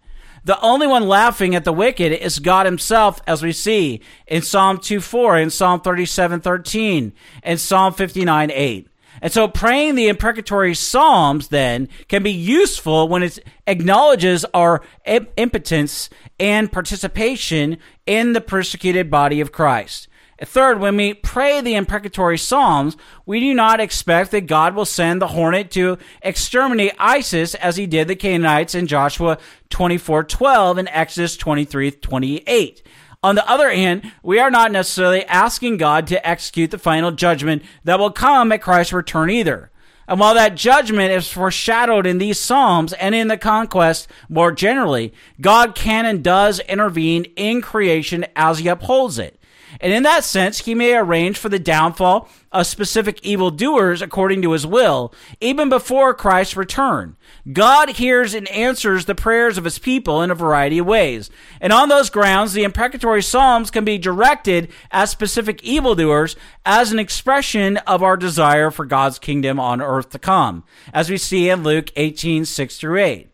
The 0.45 0.61
only 0.61 0.89
one 0.89 1.07
laughing 1.07 1.55
at 1.55 1.65
the 1.65 1.73
wicked 1.73 2.13
is 2.13 2.41
God 2.41 2.67
himself, 2.67 3.23
as 3.29 3.43
we 3.43 3.53
see 3.53 4.01
in 4.27 4.43
Psalm 4.43 4.79
2 4.79 5.01
4, 5.01 5.39
in 5.39 5.51
Psalm 5.51 5.81
37 5.81 6.41
13, 6.41 7.13
and 7.45 7.61
Psalm 7.61 7.95
59 7.95 8.51
8. 8.51 8.89
And 9.23 9.33
so 9.33 9.49
praying 9.49 9.95
the 9.95 10.09
imprecatory 10.09 10.75
Psalms 10.75 11.49
then 11.49 11.89
can 12.09 12.23
be 12.23 12.33
useful 12.33 13.09
when 13.09 13.23
it 13.23 13.39
acknowledges 13.67 14.45
our 14.55 14.83
impotence 15.07 16.11
and 16.39 16.71
participation 16.71 17.79
in 18.07 18.33
the 18.33 18.41
persecuted 18.41 19.11
body 19.11 19.41
of 19.41 19.53
Christ. 19.53 20.09
Third, 20.43 20.81
when 20.81 20.97
we 20.97 21.15
pray 21.15 21.61
the 21.61 21.77
imprecatory 21.77 22.39
Psalms, 22.39 22.97
we 23.25 23.39
do 23.39 23.55
not 23.55 23.81
expect 23.81 24.33
that 24.33 24.49
God 24.49 24.75
will 24.75 24.85
send 24.85 25.23
the 25.23 25.29
hornet 25.29 25.71
to 25.73 25.97
exterminate 26.23 26.93
ISIS 26.99 27.55
as 27.55 27.77
he 27.77 27.87
did 27.87 28.09
the 28.09 28.17
Canaanites 28.17 28.75
in 28.75 28.89
Joshua 28.89 29.39
24:12 29.71 30.79
and 30.79 30.89
Exodus 30.91 31.37
23:28. 31.37 32.83
On 33.25 33.37
the 33.37 33.51
other 33.51 33.71
hand, 33.71 34.13
we 34.23 34.39
are 34.39 34.51
not 34.51 34.71
necessarily 34.71 35.25
asking 35.25 35.79
God 35.79 36.07
to 36.09 36.29
execute 36.29 36.71
the 36.71 36.77
final 36.77 37.11
judgment 37.11 37.63
that 37.83 37.99
will 37.99 38.11
come 38.11 38.53
at 38.53 38.61
Christ's 38.61 38.93
return 38.93 39.31
either. 39.31 39.71
And 40.07 40.21
while 40.21 40.35
that 40.35 40.57
judgment 40.57 41.11
is 41.11 41.33
foreshadowed 41.33 42.07
in 42.07 42.19
these 42.19 42.39
Psalms 42.39 42.93
and 42.93 43.15
in 43.15 43.29
the 43.29 43.39
conquest 43.39 44.09
more 44.29 44.53
generally, 44.53 45.15
God 45.41 45.75
can 45.75 46.05
and 46.05 46.23
does 46.23 46.61
intervene 46.61 47.25
in 47.35 47.63
creation 47.63 48.27
as 48.37 48.59
he 48.59 48.69
upholds 48.69 49.19
it. 49.19 49.41
And 49.81 49.93
in 49.93 50.03
that 50.05 50.25
sense, 50.25 50.61
he 50.61 50.75
may 50.75 50.95
arrange 50.95 51.39
for 51.39 51.49
the 51.49 51.59
downfall 51.59 52.29
of 52.53 52.67
specific 52.67 53.25
evildoers 53.25 54.01
according 54.01 54.41
to 54.43 54.53
his 54.53 54.67
will, 54.67 55.13
even 55.41 55.69
before 55.69 56.15
Christ's 56.15 56.57
return. 56.57 57.17
God 57.53 57.91
hears 57.91 58.33
and 58.33 58.49
answers 58.49 59.05
the 59.05 59.15
prayers 59.15 59.59
of 59.59 59.65
his 59.65 59.79
people 59.79 60.23
in 60.23 60.31
a 60.31 60.35
variety 60.35 60.79
of 60.79 60.87
ways. 60.87 61.31
And 61.61 61.73
on 61.73 61.89
those 61.89 62.11
grounds, 62.11 62.53
the 62.53 62.65
imprecatory 62.65 63.23
psalms 63.23 63.71
can 63.71 63.85
be 63.85 63.99
directed 63.99 64.71
at 64.91 65.07
specific 65.07 65.63
evildoers 65.63 66.37
as 66.65 66.93
an 66.93 66.99
expression 66.99 67.77
of 67.79 68.03
our 68.03 68.17
desire 68.17 68.71
for 68.71 68.85
God's 68.85 69.19
kingdom 69.19 69.59
on 69.59 69.83
earth 69.83 70.11
to 70.11 70.19
come, 70.19 70.65
as 70.93 71.11
we 71.11 71.19
see 71.19 71.49
in 71.49 71.63
Luke 71.63 71.91
18, 71.97 72.45
6 72.45 72.79
through 72.79 73.03
8. 73.03 73.31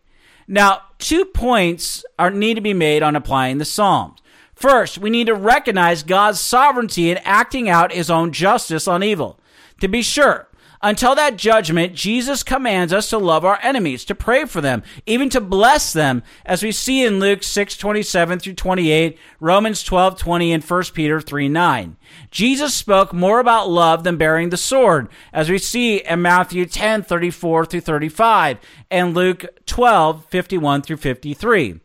Now, 0.47 0.81
two 0.97 1.25
points 1.25 2.03
are 2.19 2.29
need 2.29 2.55
to 2.55 2.61
be 2.61 2.73
made 2.73 3.03
on 3.03 3.15
applying 3.15 3.57
the 3.57 3.65
psalms. 3.65 4.20
First, 4.61 4.99
we 4.99 5.09
need 5.09 5.25
to 5.25 5.33
recognize 5.33 6.03
God's 6.03 6.39
sovereignty 6.39 7.09
in 7.09 7.17
acting 7.23 7.67
out 7.67 7.91
his 7.91 8.11
own 8.11 8.31
justice 8.31 8.87
on 8.87 9.01
evil. 9.01 9.39
To 9.79 9.87
be 9.87 10.03
sure, 10.03 10.47
until 10.83 11.15
that 11.15 11.35
judgment, 11.35 11.95
Jesus 11.95 12.43
commands 12.43 12.93
us 12.93 13.09
to 13.09 13.17
love 13.17 13.43
our 13.43 13.57
enemies, 13.63 14.05
to 14.05 14.13
pray 14.13 14.45
for 14.45 14.61
them, 14.61 14.83
even 15.07 15.29
to 15.29 15.41
bless 15.41 15.93
them, 15.93 16.21
as 16.45 16.61
we 16.61 16.71
see 16.71 17.03
in 17.03 17.19
Luke 17.19 17.41
6, 17.41 17.75
27 17.75 18.37
through 18.37 18.53
28, 18.53 19.17
Romans 19.39 19.81
12, 19.81 20.19
20, 20.19 20.53
and 20.53 20.63
1 20.63 20.83
Peter 20.93 21.19
3, 21.19 21.49
9. 21.49 21.97
Jesus 22.29 22.75
spoke 22.75 23.13
more 23.13 23.39
about 23.39 23.67
love 23.67 24.03
than 24.03 24.17
bearing 24.17 24.51
the 24.51 24.57
sword, 24.57 25.09
as 25.33 25.49
we 25.49 25.57
see 25.57 26.03
in 26.05 26.21
Matthew 26.21 26.67
10, 26.67 27.01
34 27.01 27.65
through 27.65 27.81
35, 27.81 28.59
and 28.91 29.15
Luke 29.15 29.43
12, 29.65 30.25
51 30.25 30.83
through 30.83 30.97
53. 30.97 31.79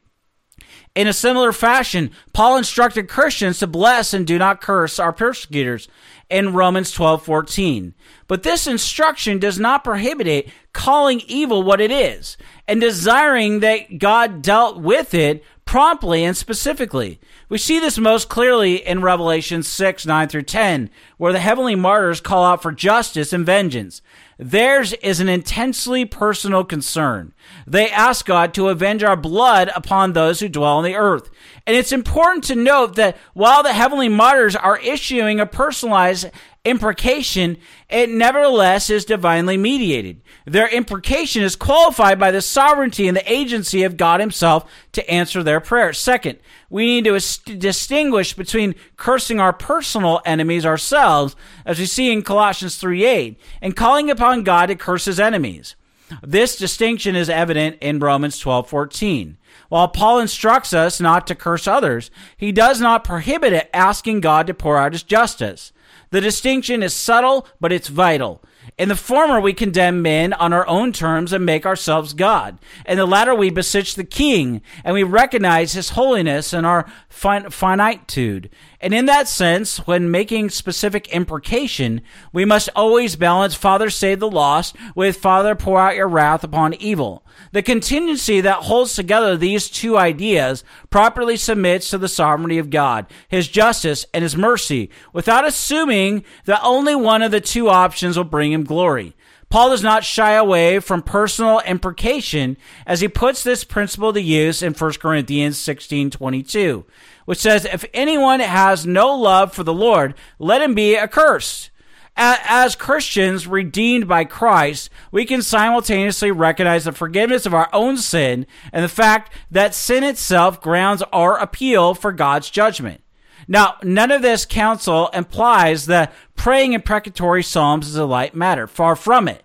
In 0.97 1.07
a 1.07 1.13
similar 1.13 1.53
fashion, 1.53 2.11
Paul 2.33 2.57
instructed 2.57 3.07
Christians 3.07 3.59
to 3.59 3.67
bless 3.67 4.15
and 4.15 4.27
do 4.27 4.39
not 4.39 4.63
curse 4.63 4.99
our 4.99 5.13
persecutors 5.13 5.89
in 6.31 6.55
Romans 6.55 6.91
12:14. 6.91 7.93
But 8.27 8.45
this 8.45 8.67
instruction 8.67 9.39
does 9.39 9.59
not 9.59 9.85
prohibit 9.85 10.27
it 10.27 10.49
calling 10.73 11.21
evil 11.27 11.63
what 11.63 11.83
it 11.83 11.91
is 11.91 12.39
and 12.67 12.81
desiring 12.81 13.61
that 13.61 13.99
God 13.99 14.41
dealt 14.41 14.81
with 14.81 15.13
it 15.13 15.45
promptly 15.67 16.25
and 16.25 16.37
specifically. 16.37 17.21
We 17.49 17.59
see 17.59 17.79
this 17.79 17.99
most 17.99 18.29
clearly 18.29 18.77
in 18.77 19.03
Revelation 19.03 19.63
6, 19.63 20.07
9 20.07 20.29
through 20.29 20.43
10, 20.43 20.89
where 21.19 21.33
the 21.33 21.41
heavenly 21.41 21.75
martyrs 21.75 22.21
call 22.21 22.45
out 22.45 22.63
for 22.63 22.73
justice 22.73 23.33
and 23.33 23.45
vengeance. 23.45 24.01
Theirs 24.39 24.93
is 24.95 25.19
an 25.19 25.29
intensely 25.29 26.05
personal 26.05 26.63
concern. 26.63 27.35
They 27.67 27.91
ask 27.91 28.25
God 28.25 28.55
to 28.55 28.69
avenge 28.69 29.03
our 29.03 29.17
blood 29.17 29.71
upon 29.75 30.13
those 30.13 30.41
who 30.41 30.49
dwell 30.49 30.77
on 30.77 30.85
the 30.85 30.95
earth. 30.95 31.31
And 31.67 31.77
it's 31.77 31.93
important 31.93 32.45
to 32.45 32.55
note 32.55 32.95
that 32.97 33.17
while 33.35 33.63
the 33.63 33.73
heavenly 33.73 34.09
martyrs 34.09 34.55
are 34.55 34.79
issuing 34.79 35.41
a 35.41 35.47
personalized 35.47 36.31
imprecation, 36.67 37.57
it 37.89 38.11
nevertheless 38.11 38.91
is 38.91 39.05
divinely 39.05 39.57
mediated. 39.57 40.21
Their 40.45 40.69
imprecation 40.69 41.43
is 41.43 41.57
qualified 41.57 42.19
by 42.19 42.31
the 42.31 42.43
sovereignty 42.43 43.09
and 43.09 43.17
the 43.17 43.33
agency 43.33 43.85
of 43.85 43.97
God 43.97 44.21
Himself 44.21 44.71
to 44.93 45.09
answer 45.09 45.43
their 45.43 45.61
prayers. 45.61 45.99
Second, 45.99 46.39
we 46.69 46.87
need 46.87 47.05
to 47.05 47.57
distinguish 47.57 48.35
between 48.35 48.75
cursing 48.97 49.41
our 49.41 49.53
personal 49.53 50.21
enemies 50.27 50.67
ourselves, 50.67 51.37
as 51.65 51.79
we 51.79 51.87
see 51.87 52.13
in 52.13 52.23
Colossians 52.23 52.77
3 52.77 53.05
8, 53.05 53.41
and 53.63 53.77
calling 53.77 54.11
upon 54.11 54.43
God 54.43 54.67
to 54.67 54.75
curse 54.75 55.05
His 55.05 55.21
enemies. 55.21 55.77
This 56.23 56.57
distinction 56.57 57.17
is 57.17 57.29
evident 57.29 57.79
in 57.81 57.99
Romans 57.99 58.39
12 58.39 58.69
14. 58.69 59.39
While 59.69 59.89
Paul 59.89 60.21
instructs 60.21 60.73
us 60.73 61.01
not 61.01 61.27
to 61.27 61.35
curse 61.35 61.67
others, 61.67 62.11
he 62.37 62.53
does 62.53 62.81
not 62.81 63.05
prohibit 63.05 63.53
it, 63.53 63.71
asking 63.73 64.21
God 64.21 64.47
to 64.47 64.55
pour 64.55 64.79
out 64.79 64.93
his 64.93 65.03
justice. 65.03 65.73
The 66.17 66.23
distinction 66.23 66.83
is 66.83 66.95
subtle, 66.95 67.47
but 67.61 67.73
it's 67.73 67.89
vital. 67.89 68.43
In 68.79 68.89
the 68.89 68.97
former, 68.97 69.39
we 69.39 69.53
condemn 69.53 70.01
men 70.01 70.33
on 70.33 70.55
our 70.55 70.67
own 70.67 70.91
terms 70.91 71.31
and 71.35 71.45
make 71.45 71.67
ourselves 71.67 72.15
God. 72.15 72.59
In 72.87 72.97
the 72.97 73.05
latter, 73.05 73.35
we 73.35 73.51
beseech 73.51 73.97
the 73.97 74.03
King 74.03 74.63
and 74.83 74.95
we 74.95 75.03
recognize 75.03 75.75
his 75.75 75.91
holiness 75.91 76.55
and 76.55 76.65
our 76.65 76.91
fin- 77.11 77.51
finitude. 77.51 78.49
And 78.81 78.95
in 78.95 79.05
that 79.05 79.29
sense, 79.29 79.87
when 79.87 80.11
making 80.11 80.49
specific 80.49 81.07
imprecation, 81.09 82.01
we 82.33 82.47
must 82.47 82.71
always 82.75 83.17
balance 83.17 83.55
Father 83.55 83.91
save 83.91 84.19
the 84.19 84.31
lost 84.31 84.75
with 84.95 85.19
Father 85.19 85.55
pour 85.55 85.79
out 85.79 85.97
your 85.97 86.09
wrath 86.09 86.43
upon 86.43 86.73
evil. 86.73 87.26
The 87.53 87.63
contingency 87.63 88.41
that 88.41 88.65
holds 88.65 88.95
together 88.95 89.37
these 89.37 89.71
two 89.71 89.97
ideas 89.97 90.65
properly 90.91 91.37
submits 91.37 91.91
to 91.91 91.99
the 91.99 92.09
sovereignty 92.09 92.59
of 92.59 92.71
God, 92.71 93.07
His 93.29 93.49
justice, 93.49 94.07
and 94.13 94.23
His 94.23 94.37
mercy, 94.37 94.91
without 95.13 95.47
assuming 95.47 96.25
that 96.45 96.61
only 96.63 96.95
one 96.95 97.23
of 97.23 97.31
the 97.31 97.41
two 97.41 97.69
options 97.69 98.17
will 98.17 98.25
bring 98.25 98.53
Him 98.53 98.65
glory. 98.65 99.15
Paul 99.49 99.71
does 99.71 99.83
not 99.83 100.05
shy 100.05 100.33
away 100.33 100.81
from 100.81 101.03
personal 101.03 101.61
imprecation 101.61 102.57
as 102.85 103.01
he 103.01 103.09
puts 103.09 103.43
this 103.43 103.63
principle 103.65 104.13
to 104.13 104.21
use 104.21 104.63
in 104.63 104.75
1 104.75 105.01
Corinthians 105.01 105.57
16:22, 105.57 106.85
which 107.27 107.39
says, 107.39 107.65
"If 107.65 107.85
anyone 107.95 108.41
has 108.41 108.87
no 108.87 109.15
love 109.15 109.53
for 109.53 109.63
the 109.63 109.73
Lord, 109.73 110.15
let 110.39 110.63
him 110.63 110.75
be 110.75 110.97
accursed." 110.97 111.71
As 112.19 112.77
Christians 112.77 113.47
redeemed 113.47 114.09
by 114.09 114.25
Christ, 114.25 114.89
we 115.13 115.27
can 115.27 115.43
simultaneously 115.43 116.31
recognize 116.31 116.85
the 116.85 116.93
forgiveness 116.93 117.45
of 117.45 117.53
our 117.53 117.69
own 117.75 117.99
sin 117.99 118.47
and 118.73 118.83
the 118.83 118.89
fact 118.89 119.33
that 119.51 119.75
sin 119.75 120.03
itself 120.03 120.63
grounds 120.63 121.03
our 121.13 121.39
appeal 121.39 121.93
for 121.95 122.13
God's 122.13 122.49
judgment. 122.49 123.03
Now, 123.47 123.77
none 123.83 124.11
of 124.11 124.23
this 124.23 124.47
counsel 124.47 125.09
implies 125.09 125.87
that 125.87 126.13
praying 126.35 126.73
imprecatory 126.73 127.43
psalms 127.43 127.87
is 127.87 127.97
a 127.97 128.07
light 128.07 128.35
matter. 128.35 128.67
Far 128.67 128.97
from 128.97 129.29
it. 129.29 129.43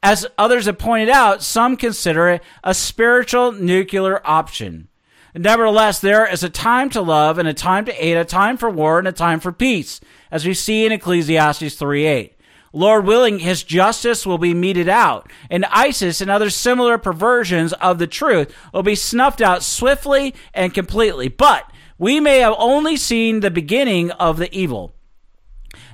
As 0.00 0.26
others 0.38 0.66
have 0.66 0.78
pointed 0.78 1.08
out, 1.08 1.42
some 1.42 1.76
consider 1.76 2.28
it 2.28 2.42
a 2.62 2.72
spiritual 2.72 3.52
nuclear 3.52 4.20
option. 4.24 4.88
Nevertheless, 5.34 5.98
there 5.98 6.30
is 6.30 6.42
a 6.42 6.50
time 6.50 6.90
to 6.90 7.00
love 7.00 7.38
and 7.38 7.48
a 7.48 7.54
time 7.54 7.86
to 7.86 7.92
hate, 7.92 8.16
a 8.16 8.24
time 8.24 8.58
for 8.58 8.68
war 8.68 8.98
and 8.98 9.08
a 9.08 9.12
time 9.12 9.40
for 9.40 9.50
peace, 9.50 10.00
as 10.30 10.46
we 10.46 10.52
see 10.52 10.84
in 10.84 10.92
Ecclesiastes 10.92 11.74
3 11.74 12.04
8. 12.04 12.36
Lord 12.74 13.06
willing, 13.06 13.38
his 13.38 13.62
justice 13.62 14.26
will 14.26 14.38
be 14.38 14.54
meted 14.54 14.88
out, 14.88 15.30
and 15.50 15.64
ISIS 15.66 16.20
and 16.20 16.30
other 16.30 16.50
similar 16.50 16.98
perversions 16.98 17.72
of 17.74 17.98
the 17.98 18.06
truth 18.06 18.54
will 18.72 18.82
be 18.82 18.94
snuffed 18.94 19.40
out 19.40 19.62
swiftly 19.62 20.34
and 20.54 20.72
completely. 20.72 21.28
But 21.28 21.70
we 21.98 22.20
may 22.20 22.38
have 22.38 22.54
only 22.58 22.96
seen 22.96 23.40
the 23.40 23.50
beginning 23.50 24.10
of 24.12 24.38
the 24.38 24.54
evil. 24.54 24.94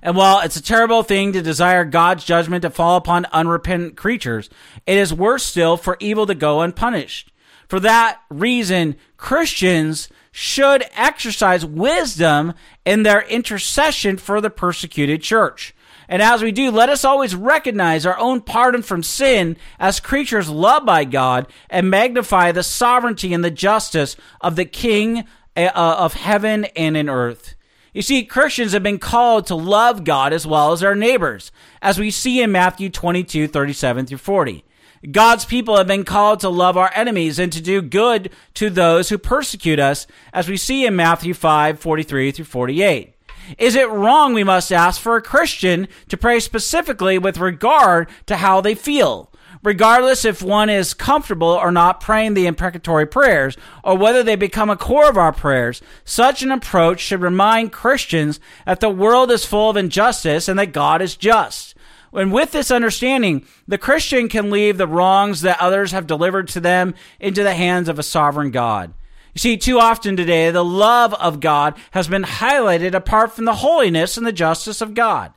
And 0.03 0.17
while 0.17 0.41
it's 0.41 0.57
a 0.57 0.63
terrible 0.63 1.03
thing 1.03 1.33
to 1.33 1.43
desire 1.43 1.85
God's 1.85 2.25
judgment 2.25 2.63
to 2.63 2.71
fall 2.71 2.97
upon 2.97 3.27
unrepentant 3.27 3.97
creatures, 3.97 4.49
it 4.87 4.97
is 4.97 5.13
worse 5.15 5.45
still 5.45 5.77
for 5.77 5.97
evil 6.01 6.27
to 6.27 6.35
go 6.35 6.61
unpunished. 6.61 7.33
For 7.69 7.79
that 7.81 8.21
reason, 8.31 8.97
Christians 9.17 10.09
should 10.33 10.85
exercise 10.95 11.65
wisdom 11.65 12.55
in 12.85 13.03
their 13.03 13.23
intercession 13.23 14.17
for 14.17 14.41
the 14.41 14.51
persecuted 14.51 15.23
church. 15.23 15.75
And 16.09 16.23
as 16.23 16.43
we 16.43 16.53
do, 16.53 16.71
let 16.71 16.89
us 16.89 17.05
always 17.05 17.35
recognize 17.35 18.07
our 18.07 18.19
own 18.19 18.41
pardon 18.41 18.83
from 18.83 19.03
sin 19.03 19.59
as 19.79 20.01
creatures 20.01 20.49
loved 20.49 20.87
by 20.87 21.05
God 21.05 21.47
and 21.69 21.91
magnify 21.91 22.51
the 22.51 22.63
sovereignty 22.63 23.35
and 23.35 23.45
the 23.45 23.51
justice 23.51 24.17
of 24.41 24.57
the 24.57 24.65
King 24.65 25.25
uh, 25.55 25.71
of 25.75 26.15
heaven 26.15 26.65
and 26.77 26.97
in 26.97 27.11
earth. 27.11 27.55
You 27.93 28.01
see, 28.01 28.25
Christians 28.25 28.73
have 28.73 28.83
been 28.83 28.99
called 28.99 29.47
to 29.49 29.55
love 29.55 30.05
God 30.05 30.33
as 30.33 30.47
well 30.47 30.73
as 30.73 30.83
our 30.83 30.95
neighbors, 30.95 31.51
as 31.83 31.99
we 31.99 32.11
see 32.11 32.41
in 32.41 32.53
Matthew 32.53 32.89
22, 32.89 33.49
37 33.49 34.07
through 34.07 34.19
40. 34.19 34.65
God's 35.11 35.45
people 35.45 35.77
have 35.77 35.87
been 35.87 36.05
called 36.05 36.41
to 36.41 36.49
love 36.49 36.77
our 36.77 36.91
enemies 36.95 37.39
and 37.39 37.53
to 37.53 37.61
do 37.61 37.81
good 37.81 38.31
to 38.55 38.69
those 38.69 39.09
who 39.09 39.19
persecute 39.19 39.79
us, 39.79 40.07
as 40.33 40.49
we 40.49 40.57
see 40.57 40.85
in 40.87 40.97
Matthew 40.97 41.35
5 41.35 41.79
43 41.79 42.33
through 42.33 42.45
48. 42.45 43.15
Is 43.57 43.77
it 43.77 43.89
wrong, 43.89 44.35
we 44.35 44.45
must 44.45 44.73
ask, 44.73 45.01
for 45.01 45.17
a 45.17 45.23
Christian 45.23 45.89
to 46.09 46.17
pray 46.17 46.41
specifically 46.41 47.19
with 47.19 47.39
regard 47.39 48.09
to 48.27 48.37
how 48.37 48.61
they 48.61 48.75
feel? 48.75 49.31
Regardless 49.63 50.25
if 50.25 50.43
one 50.43 50.69
is 50.71 50.95
comfortable 50.95 51.49
or 51.49 51.73
not 51.73 52.01
praying 52.01 52.35
the 52.35 52.47
imprecatory 52.47 53.07
prayers, 53.07 53.57
or 53.83 53.97
whether 53.97 54.23
they 54.23 54.37
become 54.37 54.71
a 54.71 54.77
core 54.77 55.09
of 55.09 55.17
our 55.17 55.33
prayers, 55.33 55.81
such 56.05 56.43
an 56.43 56.53
approach 56.53 57.01
should 57.01 57.23
remind 57.23 57.73
Christians 57.73 58.39
that 58.67 58.81
the 58.81 58.91
world 58.91 59.31
is 59.31 59.45
full 59.45 59.71
of 59.71 59.77
injustice 59.77 60.49
and 60.49 60.59
that 60.59 60.73
God 60.73 61.03
is 61.03 61.17
just. 61.17 61.75
And 62.13 62.33
with 62.33 62.53
this 62.53 62.71
understanding, 62.71 63.45
the 63.67 63.79
Christian 63.79 64.29
can 64.29 64.51
leave 64.51 64.79
the 64.79 64.87
wrongs 64.87 65.43
that 65.43 65.61
others 65.61 65.93
have 65.93 66.07
delivered 66.07 66.49
to 66.49 66.61
them 66.61 66.95
into 67.21 67.43
the 67.43 67.55
hands 67.55 67.89
of 67.89 67.99
a 67.99 68.03
sovereign 68.03 68.51
God. 68.51 68.95
You 69.35 69.39
see, 69.41 69.57
too 69.57 69.79
often 69.79 70.17
today, 70.17 70.51
the 70.51 70.65
love 70.65 71.15
of 71.15 71.41
God 71.41 71.77
has 71.93 72.09
been 72.09 72.25
highlighted 72.25 72.95
apart 72.95 73.33
from 73.33 73.45
the 73.45 73.57
holiness 73.57 74.17
and 74.17 74.27
the 74.27 74.33
justice 74.33 74.81
of 74.81 74.95
God. 74.95 75.33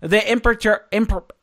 The 0.00 0.32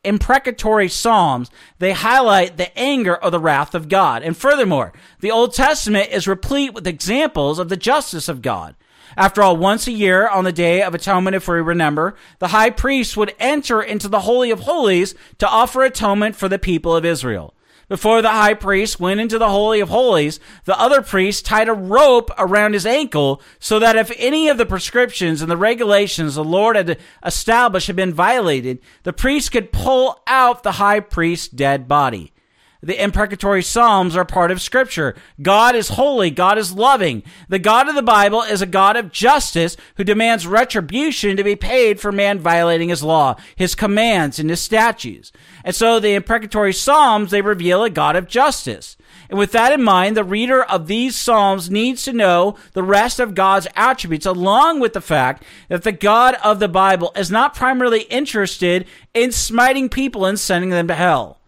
imprecatory 0.04 0.88
Psalms, 0.88 1.50
they 1.78 1.92
highlight 1.92 2.56
the 2.56 2.76
anger 2.78 3.22
or 3.22 3.30
the 3.30 3.40
wrath 3.40 3.74
of 3.74 3.88
God. 3.88 4.22
And 4.22 4.36
furthermore, 4.36 4.92
the 5.20 5.30
Old 5.30 5.54
Testament 5.54 6.10
is 6.10 6.28
replete 6.28 6.74
with 6.74 6.86
examples 6.86 7.58
of 7.58 7.68
the 7.68 7.76
justice 7.76 8.28
of 8.28 8.42
God. 8.42 8.74
After 9.20 9.42
all, 9.42 9.58
once 9.58 9.86
a 9.86 9.92
year 9.92 10.26
on 10.26 10.44
the 10.44 10.50
Day 10.50 10.80
of 10.80 10.94
Atonement, 10.94 11.36
if 11.36 11.46
we 11.46 11.56
remember, 11.56 12.14
the 12.38 12.48
high 12.48 12.70
priest 12.70 13.18
would 13.18 13.34
enter 13.38 13.82
into 13.82 14.08
the 14.08 14.20
Holy 14.20 14.50
of 14.50 14.60
Holies 14.60 15.14
to 15.36 15.46
offer 15.46 15.84
atonement 15.84 16.36
for 16.36 16.48
the 16.48 16.58
people 16.58 16.96
of 16.96 17.04
Israel. 17.04 17.52
Before 17.86 18.22
the 18.22 18.30
high 18.30 18.54
priest 18.54 18.98
went 18.98 19.20
into 19.20 19.38
the 19.38 19.50
Holy 19.50 19.80
of 19.80 19.90
Holies, 19.90 20.40
the 20.64 20.80
other 20.80 21.02
priest 21.02 21.44
tied 21.44 21.68
a 21.68 21.74
rope 21.74 22.30
around 22.38 22.72
his 22.72 22.86
ankle 22.86 23.42
so 23.58 23.78
that 23.78 23.94
if 23.94 24.10
any 24.16 24.48
of 24.48 24.56
the 24.56 24.64
prescriptions 24.64 25.42
and 25.42 25.50
the 25.50 25.56
regulations 25.58 26.36
the 26.36 26.42
Lord 26.42 26.76
had 26.76 26.98
established 27.22 27.88
had 27.88 27.96
been 27.96 28.14
violated, 28.14 28.78
the 29.02 29.12
priest 29.12 29.52
could 29.52 29.70
pull 29.70 30.22
out 30.26 30.62
the 30.62 30.72
high 30.72 31.00
priest's 31.00 31.48
dead 31.48 31.86
body. 31.86 32.32
The 32.82 33.02
imprecatory 33.02 33.62
Psalms 33.62 34.16
are 34.16 34.24
part 34.24 34.50
of 34.50 34.62
Scripture. 34.62 35.14
God 35.42 35.74
is 35.74 35.88
holy. 35.88 36.30
God 36.30 36.56
is 36.56 36.72
loving. 36.72 37.22
The 37.48 37.58
God 37.58 37.88
of 37.88 37.94
the 37.94 38.02
Bible 38.02 38.40
is 38.40 38.62
a 38.62 38.66
God 38.66 38.96
of 38.96 39.12
justice 39.12 39.76
who 39.96 40.04
demands 40.04 40.46
retribution 40.46 41.36
to 41.36 41.44
be 41.44 41.56
paid 41.56 42.00
for 42.00 42.10
man 42.10 42.38
violating 42.38 42.88
his 42.88 43.02
law, 43.02 43.36
his 43.54 43.74
commands, 43.74 44.38
and 44.38 44.48
his 44.48 44.60
statutes. 44.60 45.30
And 45.62 45.74
so 45.74 46.00
the 46.00 46.14
imprecatory 46.14 46.72
Psalms, 46.72 47.30
they 47.30 47.42
reveal 47.42 47.84
a 47.84 47.90
God 47.90 48.16
of 48.16 48.26
justice. 48.26 48.96
And 49.28 49.38
with 49.38 49.52
that 49.52 49.72
in 49.72 49.82
mind, 49.82 50.16
the 50.16 50.24
reader 50.24 50.62
of 50.62 50.86
these 50.86 51.16
Psalms 51.16 51.70
needs 51.70 52.04
to 52.04 52.14
know 52.14 52.56
the 52.72 52.82
rest 52.82 53.20
of 53.20 53.34
God's 53.34 53.68
attributes, 53.76 54.24
along 54.24 54.80
with 54.80 54.94
the 54.94 55.00
fact 55.02 55.44
that 55.68 55.82
the 55.82 55.92
God 55.92 56.36
of 56.42 56.60
the 56.60 56.68
Bible 56.68 57.12
is 57.14 57.30
not 57.30 57.54
primarily 57.54 58.02
interested 58.02 58.86
in 59.12 59.32
smiting 59.32 59.90
people 59.90 60.24
and 60.24 60.40
sending 60.40 60.70
them 60.70 60.88
to 60.88 60.94
hell. 60.94 61.39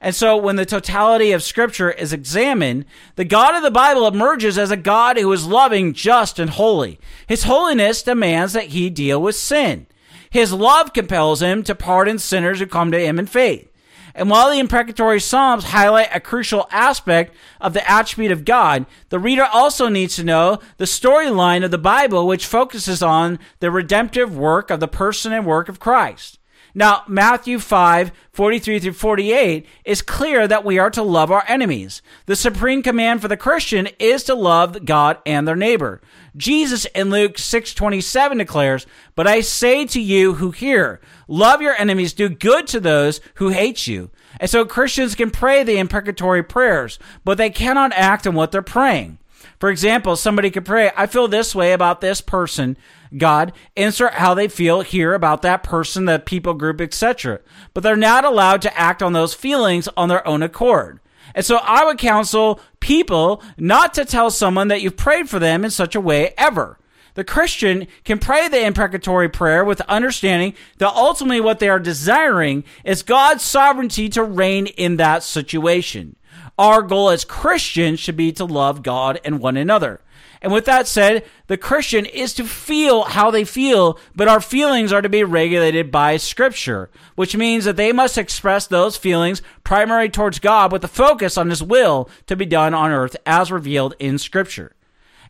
And 0.00 0.14
so 0.14 0.36
when 0.36 0.56
the 0.56 0.64
totality 0.64 1.32
of 1.32 1.42
scripture 1.42 1.90
is 1.90 2.12
examined, 2.12 2.86
the 3.16 3.24
God 3.24 3.54
of 3.54 3.62
the 3.62 3.70
Bible 3.70 4.06
emerges 4.06 4.56
as 4.56 4.70
a 4.70 4.76
God 4.76 5.18
who 5.18 5.30
is 5.32 5.46
loving, 5.46 5.92
just, 5.92 6.38
and 6.38 6.50
holy. 6.50 6.98
His 7.26 7.44
holiness 7.44 8.02
demands 8.02 8.54
that 8.54 8.68
he 8.68 8.88
deal 8.88 9.20
with 9.20 9.36
sin. 9.36 9.86
His 10.30 10.52
love 10.52 10.94
compels 10.94 11.42
him 11.42 11.62
to 11.64 11.74
pardon 11.74 12.18
sinners 12.18 12.60
who 12.60 12.66
come 12.66 12.90
to 12.92 12.98
him 12.98 13.18
in 13.18 13.26
faith. 13.26 13.70
And 14.14 14.28
while 14.28 14.50
the 14.50 14.58
imprecatory 14.58 15.20
Psalms 15.20 15.64
highlight 15.64 16.08
a 16.12 16.18
crucial 16.18 16.66
aspect 16.72 17.34
of 17.60 17.74
the 17.74 17.88
attribute 17.88 18.32
of 18.32 18.44
God, 18.44 18.86
the 19.08 19.20
reader 19.20 19.44
also 19.44 19.88
needs 19.88 20.16
to 20.16 20.24
know 20.24 20.58
the 20.78 20.84
storyline 20.84 21.64
of 21.64 21.70
the 21.70 21.78
Bible, 21.78 22.26
which 22.26 22.46
focuses 22.46 23.02
on 23.02 23.38
the 23.60 23.70
redemptive 23.70 24.36
work 24.36 24.70
of 24.70 24.80
the 24.80 24.88
person 24.88 25.32
and 25.32 25.46
work 25.46 25.68
of 25.68 25.78
Christ. 25.78 26.39
Now, 26.74 27.02
Matthew 27.08 27.58
5, 27.58 28.12
43 28.32 28.78
through 28.78 28.92
48 28.92 29.66
is 29.84 30.02
clear 30.02 30.46
that 30.46 30.64
we 30.64 30.78
are 30.78 30.90
to 30.90 31.02
love 31.02 31.30
our 31.30 31.44
enemies. 31.48 32.02
The 32.26 32.36
supreme 32.36 32.82
command 32.82 33.22
for 33.22 33.28
the 33.28 33.36
Christian 33.36 33.88
is 33.98 34.22
to 34.24 34.34
love 34.34 34.84
God 34.84 35.18
and 35.26 35.46
their 35.46 35.56
neighbor. 35.56 36.00
Jesus 36.36 36.84
in 36.94 37.10
Luke 37.10 37.38
6:27 37.38 38.38
declares, 38.38 38.86
"But 39.16 39.26
I 39.26 39.40
say 39.40 39.84
to 39.86 40.00
you 40.00 40.34
who 40.34 40.52
hear, 40.52 41.00
love 41.26 41.60
your 41.60 41.74
enemies, 41.78 42.12
do 42.12 42.28
good 42.28 42.66
to 42.68 42.80
those 42.80 43.20
who 43.34 43.48
hate 43.48 43.86
you." 43.86 44.10
And 44.38 44.48
so 44.48 44.64
Christians 44.64 45.14
can 45.14 45.30
pray 45.30 45.64
the 45.64 45.78
imprecatory 45.78 46.42
prayers, 46.42 46.98
but 47.24 47.36
they 47.36 47.50
cannot 47.50 47.92
act 47.94 48.26
on 48.26 48.34
what 48.34 48.52
they're 48.52 48.62
praying. 48.62 49.18
For 49.58 49.70
example, 49.70 50.16
somebody 50.16 50.50
could 50.50 50.64
pray, 50.64 50.90
I 50.96 51.06
feel 51.06 51.28
this 51.28 51.54
way 51.54 51.72
about 51.72 52.00
this 52.00 52.20
person. 52.20 52.76
God, 53.16 53.52
insert 53.74 54.14
how 54.14 54.34
they 54.34 54.48
feel 54.48 54.82
here 54.82 55.14
about 55.14 55.42
that 55.42 55.62
person, 55.62 56.04
that 56.04 56.26
people 56.26 56.54
group, 56.54 56.80
etc. 56.80 57.40
But 57.74 57.82
they're 57.82 57.96
not 57.96 58.24
allowed 58.24 58.62
to 58.62 58.78
act 58.78 59.02
on 59.02 59.12
those 59.12 59.34
feelings 59.34 59.88
on 59.96 60.08
their 60.08 60.26
own 60.26 60.42
accord. 60.42 61.00
And 61.34 61.44
so 61.44 61.56
I 61.62 61.84
would 61.84 61.98
counsel 61.98 62.60
people 62.80 63.42
not 63.56 63.94
to 63.94 64.04
tell 64.04 64.30
someone 64.30 64.68
that 64.68 64.82
you've 64.82 64.96
prayed 64.96 65.28
for 65.28 65.38
them 65.38 65.64
in 65.64 65.70
such 65.70 65.94
a 65.94 66.00
way 66.00 66.34
ever. 66.36 66.78
The 67.14 67.24
Christian 67.24 67.86
can 68.04 68.18
pray 68.18 68.48
the 68.48 68.64
imprecatory 68.64 69.28
prayer 69.28 69.64
with 69.64 69.78
the 69.78 69.90
understanding 69.90 70.54
that 70.78 70.94
ultimately 70.94 71.40
what 71.40 71.58
they 71.58 71.68
are 71.68 71.80
desiring 71.80 72.64
is 72.84 73.02
God's 73.02 73.42
sovereignty 73.42 74.08
to 74.10 74.22
reign 74.22 74.66
in 74.66 74.96
that 74.96 75.22
situation. 75.22 76.16
Our 76.60 76.82
goal 76.82 77.08
as 77.08 77.24
Christians 77.24 77.98
should 77.98 78.16
be 78.16 78.32
to 78.32 78.44
love 78.44 78.82
God 78.82 79.18
and 79.24 79.40
one 79.40 79.56
another. 79.56 80.02
And 80.42 80.52
with 80.52 80.66
that 80.66 80.86
said, 80.86 81.24
the 81.46 81.56
Christian 81.56 82.04
is 82.04 82.34
to 82.34 82.44
feel 82.44 83.04
how 83.04 83.30
they 83.30 83.44
feel, 83.44 83.98
but 84.14 84.28
our 84.28 84.42
feelings 84.42 84.92
are 84.92 85.00
to 85.00 85.08
be 85.08 85.24
regulated 85.24 85.90
by 85.90 86.18
Scripture, 86.18 86.90
which 87.14 87.34
means 87.34 87.64
that 87.64 87.76
they 87.76 87.92
must 87.92 88.18
express 88.18 88.66
those 88.66 88.98
feelings 88.98 89.40
primarily 89.64 90.10
towards 90.10 90.38
God 90.38 90.70
with 90.70 90.84
a 90.84 90.88
focus 90.88 91.38
on 91.38 91.48
His 91.48 91.62
will 91.62 92.10
to 92.26 92.36
be 92.36 92.46
done 92.46 92.74
on 92.74 92.90
earth 92.90 93.16
as 93.24 93.50
revealed 93.50 93.94
in 93.98 94.18
Scripture. 94.18 94.76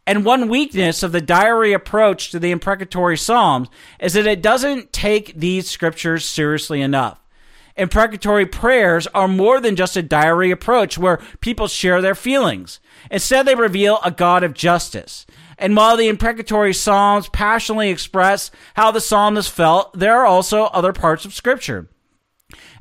And 0.08 0.24
one 0.24 0.48
weakness 0.48 1.04
of 1.04 1.12
the 1.12 1.20
diary 1.20 1.72
approach 1.72 2.32
to 2.32 2.40
the 2.40 2.50
imprecatory 2.50 3.16
Psalms 3.16 3.68
is 4.00 4.14
that 4.14 4.26
it 4.26 4.42
doesn't 4.42 4.92
take 4.92 5.38
these 5.38 5.70
scriptures 5.70 6.24
seriously 6.24 6.80
enough. 6.80 7.19
Imprecatory 7.80 8.44
prayers 8.44 9.06
are 9.14 9.26
more 9.26 9.58
than 9.58 9.74
just 9.74 9.96
a 9.96 10.02
diary 10.02 10.50
approach 10.50 10.98
where 10.98 11.18
people 11.40 11.66
share 11.66 12.02
their 12.02 12.14
feelings. 12.14 12.78
Instead, 13.10 13.46
they 13.46 13.54
reveal 13.54 14.00
a 14.04 14.10
God 14.10 14.44
of 14.44 14.52
justice. 14.52 15.24
And 15.56 15.74
while 15.74 15.96
the 15.96 16.08
imprecatory 16.08 16.74
Psalms 16.74 17.30
passionately 17.30 17.88
express 17.88 18.50
how 18.74 18.90
the 18.90 19.00
psalmist 19.00 19.50
felt, 19.50 19.98
there 19.98 20.18
are 20.18 20.26
also 20.26 20.64
other 20.64 20.92
parts 20.92 21.24
of 21.24 21.32
Scripture. 21.32 21.88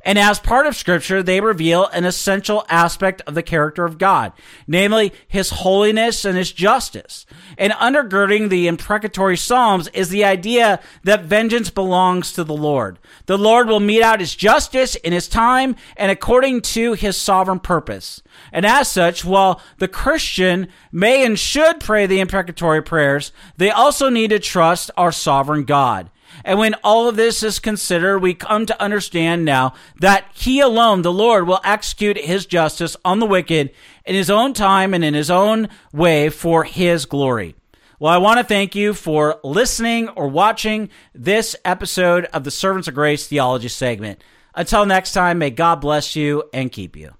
And 0.02 0.18
as 0.18 0.40
part 0.40 0.66
of 0.66 0.76
Scripture, 0.76 1.22
they 1.22 1.40
reveal 1.40 1.86
an 1.88 2.04
essential 2.04 2.64
aspect 2.68 3.20
of 3.26 3.34
the 3.34 3.42
character 3.42 3.84
of 3.84 3.98
God, 3.98 4.32
namely 4.66 5.12
His 5.28 5.50
holiness 5.50 6.24
and 6.24 6.38
His 6.38 6.52
justice. 6.52 7.26
And 7.58 7.72
undergirding 7.74 8.48
the 8.48 8.66
imprecatory 8.66 9.36
Psalms 9.36 9.88
is 9.88 10.08
the 10.08 10.24
idea 10.24 10.80
that 11.04 11.24
vengeance 11.24 11.68
belongs 11.68 12.32
to 12.32 12.44
the 12.44 12.54
Lord. 12.54 12.98
The 13.26 13.36
Lord 13.36 13.68
will 13.68 13.80
mete 13.80 14.02
out 14.02 14.20
His 14.20 14.34
justice 14.34 14.94
in 14.96 15.12
His 15.12 15.28
time 15.28 15.76
and 15.96 16.10
according 16.10 16.62
to 16.62 16.94
His 16.94 17.16
sovereign 17.16 17.60
purpose. 17.60 18.22
And 18.52 18.64
as 18.64 18.88
such, 18.88 19.24
while 19.24 19.60
the 19.78 19.88
Christian 19.88 20.68
may 20.90 21.24
and 21.26 21.38
should 21.38 21.78
pray 21.80 22.06
the 22.06 22.20
imprecatory 22.20 22.82
prayers, 22.82 23.32
they 23.58 23.70
also 23.70 24.08
need 24.08 24.30
to 24.30 24.38
trust 24.38 24.90
our 24.96 25.12
sovereign 25.12 25.64
God. 25.64 26.10
And 26.44 26.58
when 26.58 26.74
all 26.82 27.08
of 27.08 27.16
this 27.16 27.42
is 27.42 27.58
considered, 27.58 28.18
we 28.18 28.34
come 28.34 28.66
to 28.66 28.82
understand 28.82 29.44
now 29.44 29.74
that 30.00 30.26
He 30.34 30.60
alone, 30.60 31.02
the 31.02 31.12
Lord, 31.12 31.46
will 31.46 31.60
execute 31.64 32.18
His 32.18 32.46
justice 32.46 32.96
on 33.04 33.18
the 33.18 33.26
wicked 33.26 33.70
in 34.04 34.14
His 34.14 34.30
own 34.30 34.52
time 34.52 34.94
and 34.94 35.04
in 35.04 35.14
His 35.14 35.30
own 35.30 35.68
way 35.92 36.28
for 36.28 36.64
His 36.64 37.06
glory. 37.06 37.54
Well, 37.98 38.12
I 38.12 38.18
want 38.18 38.38
to 38.38 38.44
thank 38.44 38.74
you 38.74 38.94
for 38.94 39.38
listening 39.44 40.08
or 40.10 40.26
watching 40.28 40.88
this 41.14 41.54
episode 41.66 42.24
of 42.26 42.44
the 42.44 42.50
Servants 42.50 42.88
of 42.88 42.94
Grace 42.94 43.26
Theology 43.26 43.68
segment. 43.68 44.24
Until 44.54 44.86
next 44.86 45.12
time, 45.12 45.38
may 45.38 45.50
God 45.50 45.82
bless 45.82 46.16
you 46.16 46.44
and 46.54 46.72
keep 46.72 46.96
you. 46.96 47.19